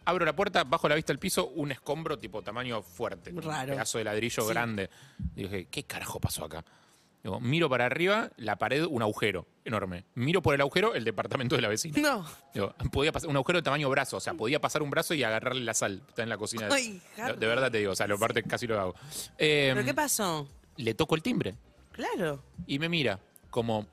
abro 0.04 0.25
la 0.25 0.34
puerta, 0.34 0.64
bajo 0.64 0.88
la 0.88 0.94
vista 0.94 1.12
al 1.12 1.19
piso, 1.19 1.49
un 1.49 1.72
escombro 1.72 2.19
tipo 2.19 2.43
tamaño 2.43 2.82
fuerte. 2.82 3.31
Raro. 3.34 3.60
Un 3.70 3.76
pedazo 3.76 3.99
de 3.99 4.04
ladrillo 4.04 4.43
Sí. 4.43 4.49
grande. 4.49 4.90
Y 5.37 5.43
dije, 5.44 5.66
¿qué 5.70 5.84
carajo 5.84 6.20
pasó 6.20 6.44
acá? 6.44 6.64
Digo, 7.22 7.38
miro 7.38 7.69
para 7.70 7.87
arriba, 7.87 8.31
la 8.37 8.56
pared, 8.56 8.84
un 8.84 9.00
agujero 9.00 9.46
enorme. 9.64 10.04
Miro 10.16 10.43
por 10.43 10.56
el 10.56 10.60
agujero, 10.60 10.94
el 10.94 11.04
departamento 11.04 11.54
de 11.54 11.62
la 11.62 11.69
vecina. 11.69 12.00
No. 12.00 12.26
Digo, 12.52 12.75
podía 12.90 13.12
pasar 13.12 13.31
un 13.31 13.37
agujero 13.37 13.58
de 13.60 13.62
tamaño 13.62 13.88
brazo, 13.90 14.16
o 14.16 14.20
sea, 14.20 14.34
podía 14.34 14.60
pasar 14.60 14.82
un 14.82 14.90
brazo 14.90 15.14
y 15.14 15.22
agarrarle 15.22 15.62
la 15.62 15.72
sal. 15.75 16.02
Está 16.08 16.25
en 16.25 16.28
la 16.28 16.37
cocina. 16.37 16.66
de- 16.66 16.75
Ay, 16.75 17.00
de, 17.38 17.46
verdad 17.46 17.70
te 17.70 17.78
digo, 17.78 17.93
o 17.93 17.94
sea, 17.94 18.08
lo 18.08 18.19
parte 18.19 18.43
casi 18.43 18.66
lo 18.66 18.81
hago. 18.81 18.94
Eh, 19.38 19.70
¿Pero 19.72 19.84
qué 19.87 19.94
pasó? 19.94 20.48
le 20.78 20.94
toco 20.94 21.14
el 21.14 21.22
timbre 21.22 21.55
Claro. 21.93 22.43
y 22.66 22.81
me 22.81 22.88
mira 22.88 23.20
como, 23.50 23.87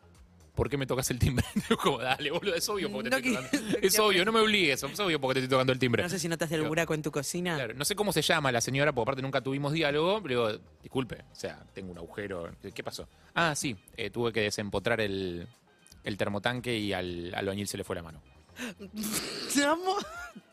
¿por 0.56 0.69
qué 0.69 0.78
me 0.78 0.86
tocas 0.86 1.10
el 1.12 1.19
timbre? 1.19 1.46
Como, 1.84 2.00
dale, 2.00 2.31
boludo, 2.31 2.56
es 2.56 2.68
obvio 2.69 2.92
porque 2.92 3.10
te 3.10 3.22
No 3.22 3.28
estoy 3.28 3.31
que- 3.51 3.57
tocando. 3.60 3.78
Es 3.81 4.00
obvio, 4.00 4.25
no 4.25 4.31
me 4.31 4.40
obligues, 4.40 4.84
es 4.84 5.00
obvio 5.00 5.19
porque 5.22 5.36
te 5.36 5.40
estoy 5.46 5.50
tocando 5.56 5.74
el 5.74 5.80
timbre. 5.80 6.04
No 6.04 6.10
sé 6.10 6.19
si 6.19 6.28
notaste 6.28 6.56
el 6.56 6.63
buraco 6.63 6.94
en 6.94 7.01
tu 7.01 7.12
cocina. 7.12 7.56
Claro, 7.56 7.74
no 7.74 7.86
sé 7.86 7.96
cómo 7.96 8.12
se 8.13 8.22
llama 8.22 8.51
la 8.51 8.62
señora, 8.62 8.92
porque 8.94 9.04
aparte 9.10 9.22
nunca 9.22 9.42
tuvimos 9.42 9.74
diálogo, 9.74 10.22
pero 10.22 10.51
digo, 10.51 10.63
disculpe, 10.84 11.24
o 11.31 11.36
sea, 11.36 11.63
tengo 11.74 11.92
un 11.92 11.98
agujero. 11.98 12.50
¿Qué 12.74 12.84
pasó? 12.84 13.07
Ah, 13.34 13.56
sí, 13.56 13.75
eh, 13.98 14.10
tuve 14.10 14.31
que 14.34 14.42
desempotrar 14.42 15.00
el, 15.01 15.48
el 16.04 16.18
termotanque 16.18 16.78
y 16.78 16.94
al 16.94 17.34
albañil 17.36 17.68
se 17.68 17.78
le 17.78 17.84
fue 17.84 17.96
la 17.96 18.04
mano. 18.04 18.22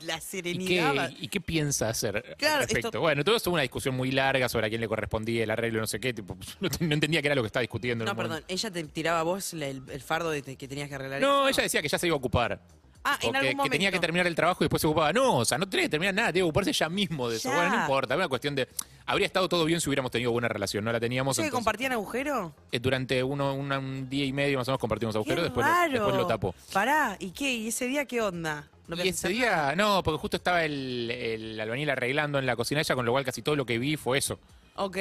La 0.00 0.18
¿Y 0.18 0.20
serenidad. 0.20 1.08
qué, 1.10 1.16
y 1.24 1.28
qué 1.28 1.40
piensa 1.40 1.88
hacer 1.88 2.36
Claro, 2.38 2.54
al 2.56 2.60
respecto? 2.62 2.88
esto- 2.88 3.00
Bueno, 3.00 3.24
todo 3.24 3.36
esto 3.36 3.50
fue 3.50 3.54
una 3.56 3.62
discusión 3.62 3.94
muy 3.96 4.10
larga 4.12 4.48
sobre 4.48 4.66
a 4.66 4.68
quién 4.68 4.80
le 4.80 4.88
correspondía 4.88 5.42
el 5.44 5.50
arreglo, 5.50 5.80
no 5.80 5.86
sé 5.86 5.98
qué. 6.00 6.12
Tipo, 6.12 6.36
no, 6.60 6.68
no 6.80 6.94
entendía 6.94 7.20
qué 7.22 7.28
era 7.28 7.34
lo 7.34 7.42
que 7.42 7.46
estaba 7.46 7.62
discutiendo. 7.62 8.04
en 8.04 8.06
No, 8.06 8.14
perdón, 8.16 8.30
momento. 8.42 8.46
ella 8.52 8.70
te 8.70 8.84
tiraba 8.84 9.20
a 9.20 9.22
vos 9.22 9.52
el, 9.54 9.62
el 9.88 10.00
fardo 10.02 10.30
de 10.30 10.42
que 10.42 10.68
tenías 10.68 10.88
que 10.88 10.94
arreglar 10.94 11.20
No, 11.20 11.48
eso. 11.48 11.58
ella 11.58 11.62
decía 11.64 11.82
que 11.82 11.88
ya 11.88 11.98
se 11.98 12.06
iba 12.06 12.14
a 12.14 12.18
ocupar. 12.18 12.60
Ah, 13.08 13.18
en 13.22 13.30
que, 13.30 13.36
algún 13.38 13.50
que 13.50 13.56
momento. 13.56 13.72
tenía 13.72 13.92
que 13.92 13.98
terminar 14.00 14.26
el 14.26 14.34
trabajo 14.34 14.62
y 14.62 14.64
después 14.64 14.80
se 14.80 14.86
ocupaba. 14.88 15.12
No, 15.12 15.36
o 15.36 15.44
sea, 15.44 15.58
no 15.58 15.68
tenía 15.68 15.84
que 15.86 15.90
terminar 15.90 16.14
nada, 16.14 16.32
tiene 16.32 16.40
que 16.44 16.48
ocuparse 16.48 16.70
ella 16.70 16.88
mismo 16.88 17.28
de 17.28 17.36
eso. 17.36 17.48
Ya. 17.50 17.54
Bueno, 17.54 17.76
no 17.76 17.80
importa, 17.82 18.14
es 18.14 18.18
una 18.18 18.28
cuestión 18.28 18.54
de. 18.56 18.68
Habría 19.06 19.26
estado 19.26 19.48
todo 19.48 19.64
bien 19.64 19.80
si 19.80 19.88
hubiéramos 19.88 20.10
tenido 20.10 20.32
buena 20.32 20.48
relación, 20.48 20.84
no 20.84 20.90
la 20.92 20.98
teníamos. 20.98 21.36
¿Sí 21.36 21.42
que 21.42 21.46
entonces- 21.46 21.56
compartían 21.64 21.92
agujero? 21.92 22.52
Eh, 22.72 22.80
durante 22.80 23.22
uno, 23.22 23.54
una- 23.54 23.78
un 23.78 24.08
día 24.10 24.24
y 24.24 24.32
medio 24.32 24.58
más 24.58 24.66
o 24.66 24.72
menos 24.72 24.80
compartimos 24.80 25.14
agujero, 25.14 25.36
Qué 25.36 25.42
después 25.44 25.64
lo, 25.64 25.72
raro. 25.72 25.92
después 25.92 26.16
lo 26.16 26.26
tapo. 26.26 26.54
Pará, 26.72 27.16
¿y 27.20 27.30
qué? 27.30 27.52
¿Y 27.54 27.68
ese 27.68 27.86
día 27.86 28.04
qué 28.06 28.20
onda? 28.20 28.68
¿No 28.88 28.96
y 29.04 29.08
ese 29.08 29.28
día, 29.28 29.74
no, 29.76 30.02
porque 30.02 30.18
justo 30.18 30.36
estaba 30.36 30.64
el, 30.64 31.10
el 31.10 31.60
albañil 31.60 31.90
arreglando 31.90 32.38
en 32.38 32.46
la 32.46 32.54
cocina 32.56 32.80
ella, 32.80 32.94
con 32.94 33.04
lo 33.04 33.12
cual 33.12 33.24
casi 33.24 33.42
todo 33.42 33.54
lo 33.56 33.64
que 33.66 33.78
vi 33.78 33.96
fue 33.96 34.18
eso. 34.18 34.38
Ok. 34.76 34.96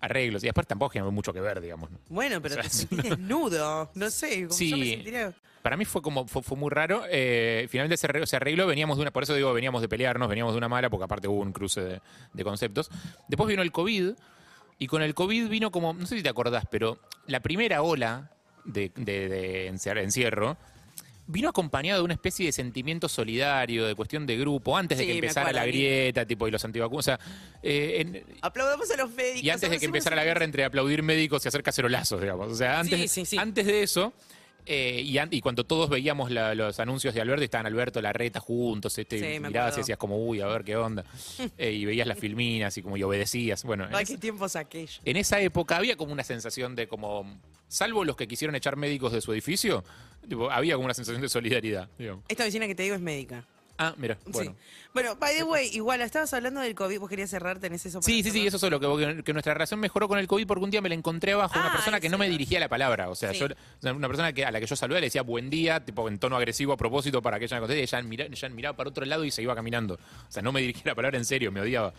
Arreglos. 0.00 0.42
Y 0.42 0.46
después 0.48 0.66
tampoco 0.66 0.92
tiene 0.92 1.08
mucho 1.10 1.32
que 1.32 1.40
ver, 1.40 1.60
digamos. 1.60 1.90
¿no? 1.90 1.98
Bueno, 2.08 2.40
pero 2.42 2.56
O 2.60 2.62
sea, 2.62 2.88
te 2.88 3.08
desnudo. 3.10 3.90
No 3.94 4.10
sé, 4.10 4.48
como 4.48 4.58
yo 4.58 4.76
me 4.76 4.84
Sí. 4.84 4.90
sentiría... 4.94 5.32
Para 5.62 5.76
mí 5.76 5.84
fue 5.84 6.02
como 6.02 6.26
fue, 6.26 6.42
fue 6.42 6.56
muy 6.58 6.70
raro. 6.70 7.04
Eh, 7.08 7.66
finalmente 7.70 7.96
se 7.96 8.06
arregló, 8.06 8.26
se 8.26 8.36
arregló, 8.36 8.66
veníamos 8.66 8.96
de 8.96 9.02
una, 9.02 9.10
por 9.12 9.22
eso 9.22 9.34
digo, 9.34 9.52
veníamos 9.52 9.80
de 9.80 9.88
pelearnos, 9.88 10.28
veníamos 10.28 10.54
de 10.54 10.58
una 10.58 10.68
mala, 10.68 10.90
porque 10.90 11.04
aparte 11.04 11.28
hubo 11.28 11.40
un 11.40 11.52
cruce 11.52 11.80
de, 11.80 12.00
de 12.32 12.44
conceptos. 12.44 12.90
Después 13.28 13.48
vino 13.48 13.62
el 13.62 13.70
COVID, 13.72 14.10
y 14.78 14.86
con 14.88 15.02
el 15.02 15.14
COVID 15.14 15.48
vino 15.48 15.70
como, 15.70 15.92
no 15.94 16.06
sé 16.06 16.16
si 16.16 16.22
te 16.22 16.28
acordás, 16.28 16.64
pero 16.70 16.98
la 17.28 17.38
primera 17.40 17.82
ola 17.82 18.32
de, 18.64 18.90
de- 18.96 19.28
de 19.28 19.72
encier- 19.72 19.98
encierro 20.02 20.56
vino 21.28 21.48
acompañado 21.48 22.00
de 22.00 22.04
una 22.04 22.14
especie 22.14 22.46
de 22.46 22.52
sentimiento 22.52 23.08
solidario, 23.08 23.86
de 23.86 23.94
cuestión 23.94 24.26
de 24.26 24.36
grupo, 24.36 24.76
antes 24.76 24.98
de 24.98 25.06
que 25.06 25.14
empezara 25.14 25.52
la 25.52 25.64
grieta, 25.64 26.26
tipo, 26.26 26.48
y 26.48 26.50
los 26.50 26.64
antivacunas. 26.64 26.98
O 26.98 27.02
sea, 27.06 27.20
eh, 27.62 27.98
en- 28.00 28.24
Aplaudamos 28.42 28.90
a 28.90 28.96
los 28.96 29.10
médicos. 29.12 29.42
y 29.44 29.50
antes 29.50 29.70
de 29.70 29.78
que 29.78 29.86
empezara 29.86 30.16
la 30.16 30.24
guerra 30.24 30.44
entre 30.44 30.64
aplaudir 30.64 31.04
médicos 31.04 31.44
y 31.44 31.48
hacer 31.48 31.62
cacerolazos, 31.62 32.20
digamos. 32.20 32.50
O 32.50 32.54
sea, 32.56 32.80
antes, 32.80 32.98
Sí, 33.00 33.06
sí, 33.08 33.24
sí. 33.24 33.38
antes 33.38 33.64
de 33.64 33.84
eso, 33.84 34.12
eh, 34.66 35.00
y, 35.04 35.18
an- 35.18 35.28
y 35.32 35.40
cuando 35.40 35.64
todos 35.64 35.88
veíamos 35.90 36.30
la- 36.30 36.54
los 36.54 36.78
anuncios 36.80 37.14
de 37.14 37.20
Alberto, 37.20 37.42
estaban 37.44 37.66
Alberto, 37.66 38.00
Larreta 38.00 38.40
juntos, 38.40 38.96
este, 38.98 39.18
Sí, 39.34 39.40
mirabas 39.40 39.74
y 39.76 39.80
decías 39.80 39.98
como, 39.98 40.16
uy, 40.24 40.40
a 40.40 40.46
ver 40.46 40.64
qué 40.64 40.76
onda. 40.76 41.04
Eh, 41.58 41.72
y 41.72 41.84
veías 41.84 42.06
las 42.06 42.18
filminas 42.18 42.76
y 42.78 42.82
como 42.82 42.96
y 42.96 43.02
obedecías. 43.02 43.64
Bueno, 43.64 43.84
en, 43.86 43.94
Ay, 43.94 44.04
esa, 44.04 44.12
qué 44.14 44.18
tiempos 44.18 44.56
aquellos. 44.56 45.00
en 45.04 45.16
esa 45.16 45.40
época 45.40 45.76
había 45.76 45.96
como 45.96 46.12
una 46.12 46.24
sensación 46.24 46.74
de 46.76 46.86
como, 46.88 47.38
salvo 47.68 48.04
los 48.04 48.16
que 48.16 48.26
quisieron 48.28 48.54
echar 48.56 48.76
médicos 48.76 49.12
de 49.12 49.20
su 49.20 49.32
edificio, 49.32 49.84
tipo, 50.28 50.50
había 50.50 50.74
como 50.74 50.84
una 50.86 50.94
sensación 50.94 51.20
de 51.22 51.28
solidaridad. 51.28 51.88
digamos. 51.98 52.24
Esta 52.28 52.44
vecina 52.44 52.66
que 52.66 52.74
te 52.74 52.82
digo 52.84 52.94
es 52.94 53.00
médica. 53.00 53.44
Ah, 53.88 53.94
mira, 53.98 54.18
bueno. 54.26 54.52
Sí. 54.52 54.56
Bueno, 54.94 55.16
by 55.16 55.34
the 55.36 55.44
way, 55.44 55.68
igual, 55.72 56.00
estabas 56.02 56.32
hablando 56.34 56.60
del 56.60 56.74
COVID, 56.74 56.98
vos 57.00 57.08
querías 57.08 57.30
cerrarte 57.30 57.66
en 57.66 57.72
ese 57.74 57.88
eso. 57.88 58.02
Sí, 58.02 58.22
sí, 58.22 58.30
sí, 58.30 58.46
eso 58.46 58.58
solo, 58.58 58.78
que, 58.78 59.22
que 59.24 59.32
nuestra 59.32 59.54
relación 59.54 59.80
mejoró 59.80 60.06
con 60.08 60.18
el 60.18 60.26
COVID 60.26 60.46
porque 60.46 60.64
un 60.64 60.70
día 60.70 60.80
me 60.82 60.88
la 60.90 60.94
encontré 60.94 61.32
abajo, 61.32 61.58
una 61.58 61.68
Ah, 61.68 61.72
persona 61.72 61.98
que 62.00 62.08
no 62.08 62.18
me 62.18 62.28
dirigía 62.28 62.60
la 62.60 62.68
palabra, 62.68 63.08
o 63.08 63.14
sea, 63.14 63.32
Sí. 63.32 63.38
yo, 63.40 63.46
una 63.94 64.06
persona 64.08 64.32
que, 64.32 64.44
a 64.44 64.50
la 64.50 64.60
que 64.60 64.66
yo 64.66 64.76
saludé 64.76 65.00
le 65.00 65.06
decía 65.06 65.22
buen 65.22 65.48
día, 65.50 65.84
tipo 65.84 66.06
en 66.08 66.18
tono 66.18 66.36
agresivo 66.36 66.72
a 66.74 66.76
propósito 66.76 67.22
para 67.22 67.38
que 67.38 67.46
ella 67.46 67.56
me 67.56 67.60
conteste, 67.62 67.80
y 67.80 67.84
ella, 67.84 68.02
mira- 68.02 68.26
ella 68.26 68.48
miraba 68.50 68.76
para 68.76 68.90
otro 68.90 69.04
lado 69.06 69.24
y 69.24 69.30
se 69.30 69.42
iba 69.42 69.54
caminando, 69.54 69.94
o 69.94 70.30
sea, 70.32 70.42
no 70.42 70.52
me 70.52 70.60
dirigía 70.60 70.82
la 70.86 70.94
palabra 70.94 71.16
en 71.18 71.24
serio, 71.24 71.50
me 71.52 71.60
odiaba. 71.62 71.94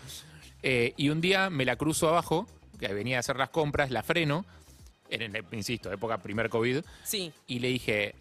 Eh, 0.62 0.94
y 0.96 1.10
un 1.10 1.20
día 1.20 1.50
me 1.50 1.66
la 1.66 1.76
cruzo 1.76 2.08
abajo, 2.10 2.48
que 2.80 2.88
venía 2.94 3.18
a 3.18 3.20
hacer 3.22 3.38
las 3.38 3.50
compras, 3.50 3.90
la 3.92 4.04
freno, 4.04 4.46
en, 5.10 5.36
en- 5.36 5.46
insisto, 5.52 5.92
época 5.92 6.20
primer 6.20 6.50
COVID, 6.50 6.84
Sí. 7.04 7.32
y 7.48 7.60
le 7.60 7.68
dije, 7.70 8.16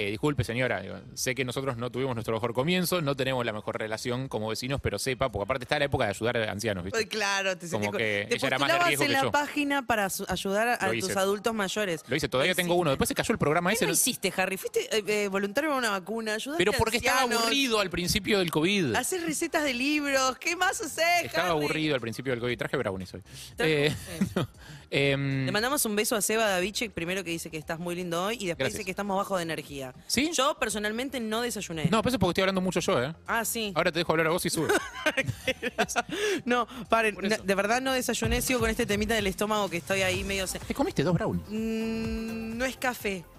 eh, 0.00 0.10
disculpe 0.10 0.44
señora, 0.44 0.80
digo, 0.80 0.94
sé 1.14 1.34
que 1.34 1.44
nosotros 1.44 1.76
no 1.76 1.90
tuvimos 1.90 2.14
nuestro 2.14 2.32
mejor 2.34 2.54
comienzo, 2.54 3.00
no 3.02 3.16
tenemos 3.16 3.44
la 3.44 3.52
mejor 3.52 3.78
relación 3.78 4.28
como 4.28 4.48
vecinos, 4.48 4.80
pero 4.80 4.98
sepa, 4.98 5.30
porque 5.32 5.42
aparte 5.44 5.64
está 5.64 5.78
la 5.78 5.86
época 5.86 6.04
de 6.04 6.10
ayudar 6.10 6.36
a 6.36 6.52
ancianos, 6.52 6.84
¿viste? 6.84 6.98
Ay, 7.00 7.06
Claro, 7.06 7.58
te 7.58 7.68
Como 7.68 7.84
sentí 7.84 7.98
que 7.98 8.26
te 8.28 8.34
ella 8.36 8.46
era 8.48 8.58
más 8.58 8.68
de 8.68 8.74
postulabas 8.74 8.86
riesgo 8.88 9.02
en 9.04 9.08
que 9.08 9.12
la 9.14 9.22
yo. 9.22 9.30
página 9.32 9.86
para 9.86 10.08
su- 10.08 10.24
ayudar 10.28 10.68
a 10.80 10.86
Lo 10.86 10.92
tus 11.00 11.10
hice. 11.10 11.18
adultos 11.18 11.52
mayores. 11.54 12.02
Lo 12.06 12.14
hice, 12.16 12.28
todavía 12.28 12.54
tengo 12.54 12.74
uno. 12.74 12.90
Después 12.90 13.08
se 13.08 13.14
cayó 13.14 13.32
el 13.32 13.38
programa 13.38 13.70
¿Qué 13.70 13.74
ese. 13.76 13.84
no 13.86 13.88
no- 13.88 13.94
hiciste, 13.94 14.32
Harry? 14.36 14.56
¿Fuiste 14.56 14.88
eh, 14.96 15.02
eh, 15.06 15.28
voluntario 15.28 15.72
a 15.72 15.76
una 15.76 15.90
vacuna? 15.90 16.34
¿Ayudaste 16.34 16.64
pero 16.64 16.76
porque 16.78 16.98
estaba 16.98 17.22
ancianos? 17.22 17.42
aburrido 17.44 17.80
al 17.80 17.90
principio 17.90 18.38
del 18.38 18.50
COVID. 18.52 18.94
Haces 18.94 19.24
recetas 19.24 19.64
de 19.64 19.74
libros. 19.74 20.38
¿Qué 20.38 20.54
más 20.54 20.80
haces, 20.80 20.98
Estaba 21.24 21.48
Harry? 21.48 21.58
aburrido 21.58 21.94
al 21.96 22.00
principio 22.00 22.32
del 22.32 22.40
COVID. 22.40 22.56
Traje 22.56 22.76
brownies 22.76 23.14
hoy. 23.14 23.22
Traje- 23.56 23.86
Eh, 23.88 23.94
em, 24.90 25.46
Le 25.46 25.52
mandamos 25.52 25.84
un 25.84 25.94
beso 25.96 26.16
a 26.16 26.22
Seba 26.22 26.46
Daviche, 26.48 26.88
primero 26.90 27.22
que 27.24 27.30
dice 27.30 27.50
que 27.50 27.58
estás 27.58 27.78
muy 27.78 27.94
lindo 27.94 28.24
hoy 28.24 28.34
y 28.34 28.46
después 28.46 28.56
Gracias. 28.58 28.72
dice 28.78 28.84
que 28.84 28.90
estamos 28.90 29.16
bajo 29.16 29.36
de 29.36 29.42
energía. 29.42 29.92
¿Sí? 30.06 30.30
Yo 30.34 30.56
personalmente 30.58 31.20
no 31.20 31.42
desayuné. 31.42 31.84
no, 31.90 32.02
pero 32.02 32.08
eso 32.10 32.16
es 32.16 32.20
porque 32.20 32.30
estoy 32.32 32.42
hablando 32.42 32.60
mucho 32.60 32.80
yo, 32.80 33.02
¿eh? 33.02 33.14
Ah, 33.26 33.44
sí. 33.44 33.72
Ahora 33.74 33.92
te 33.92 33.98
dejo 34.00 34.12
hablar 34.12 34.28
a 34.28 34.30
vos 34.30 34.44
y 34.46 34.50
sube. 34.50 34.68
No, 36.44 36.66
paren, 36.88 37.16
no, 37.20 37.36
de 37.36 37.54
verdad 37.54 37.80
no 37.80 37.92
desayuné, 37.92 38.40
sigo 38.42 38.60
con 38.60 38.70
este 38.70 38.86
temita 38.86 39.14
del 39.14 39.26
estómago 39.26 39.68
que 39.68 39.78
estoy 39.78 40.02
ahí 40.02 40.24
medio... 40.24 40.46
se- 40.46 40.58
Te 40.58 40.74
comiste 40.74 41.02
dos 41.02 41.14
brownies. 41.14 41.46
Mm, 41.48 42.56
no 42.58 42.64
es 42.64 42.76
café. 42.76 43.24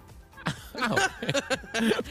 Ah, 0.80 0.92
ok. 0.92 1.00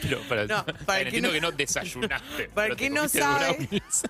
pero 0.02 0.20
para, 0.28 0.44
No, 0.46 0.64
para 0.84 1.00
el 1.00 1.10
que 1.10 1.16
entiendo 1.16 1.28
no- 1.28 1.34
que 1.34 1.40
no 1.40 1.50
desayunaste. 1.50 2.48
Para 2.50 2.76
que 2.76 2.90
no 2.90 2.96
comiste 2.96 3.18
sabe. 3.18 3.54
brownies. 3.56 4.02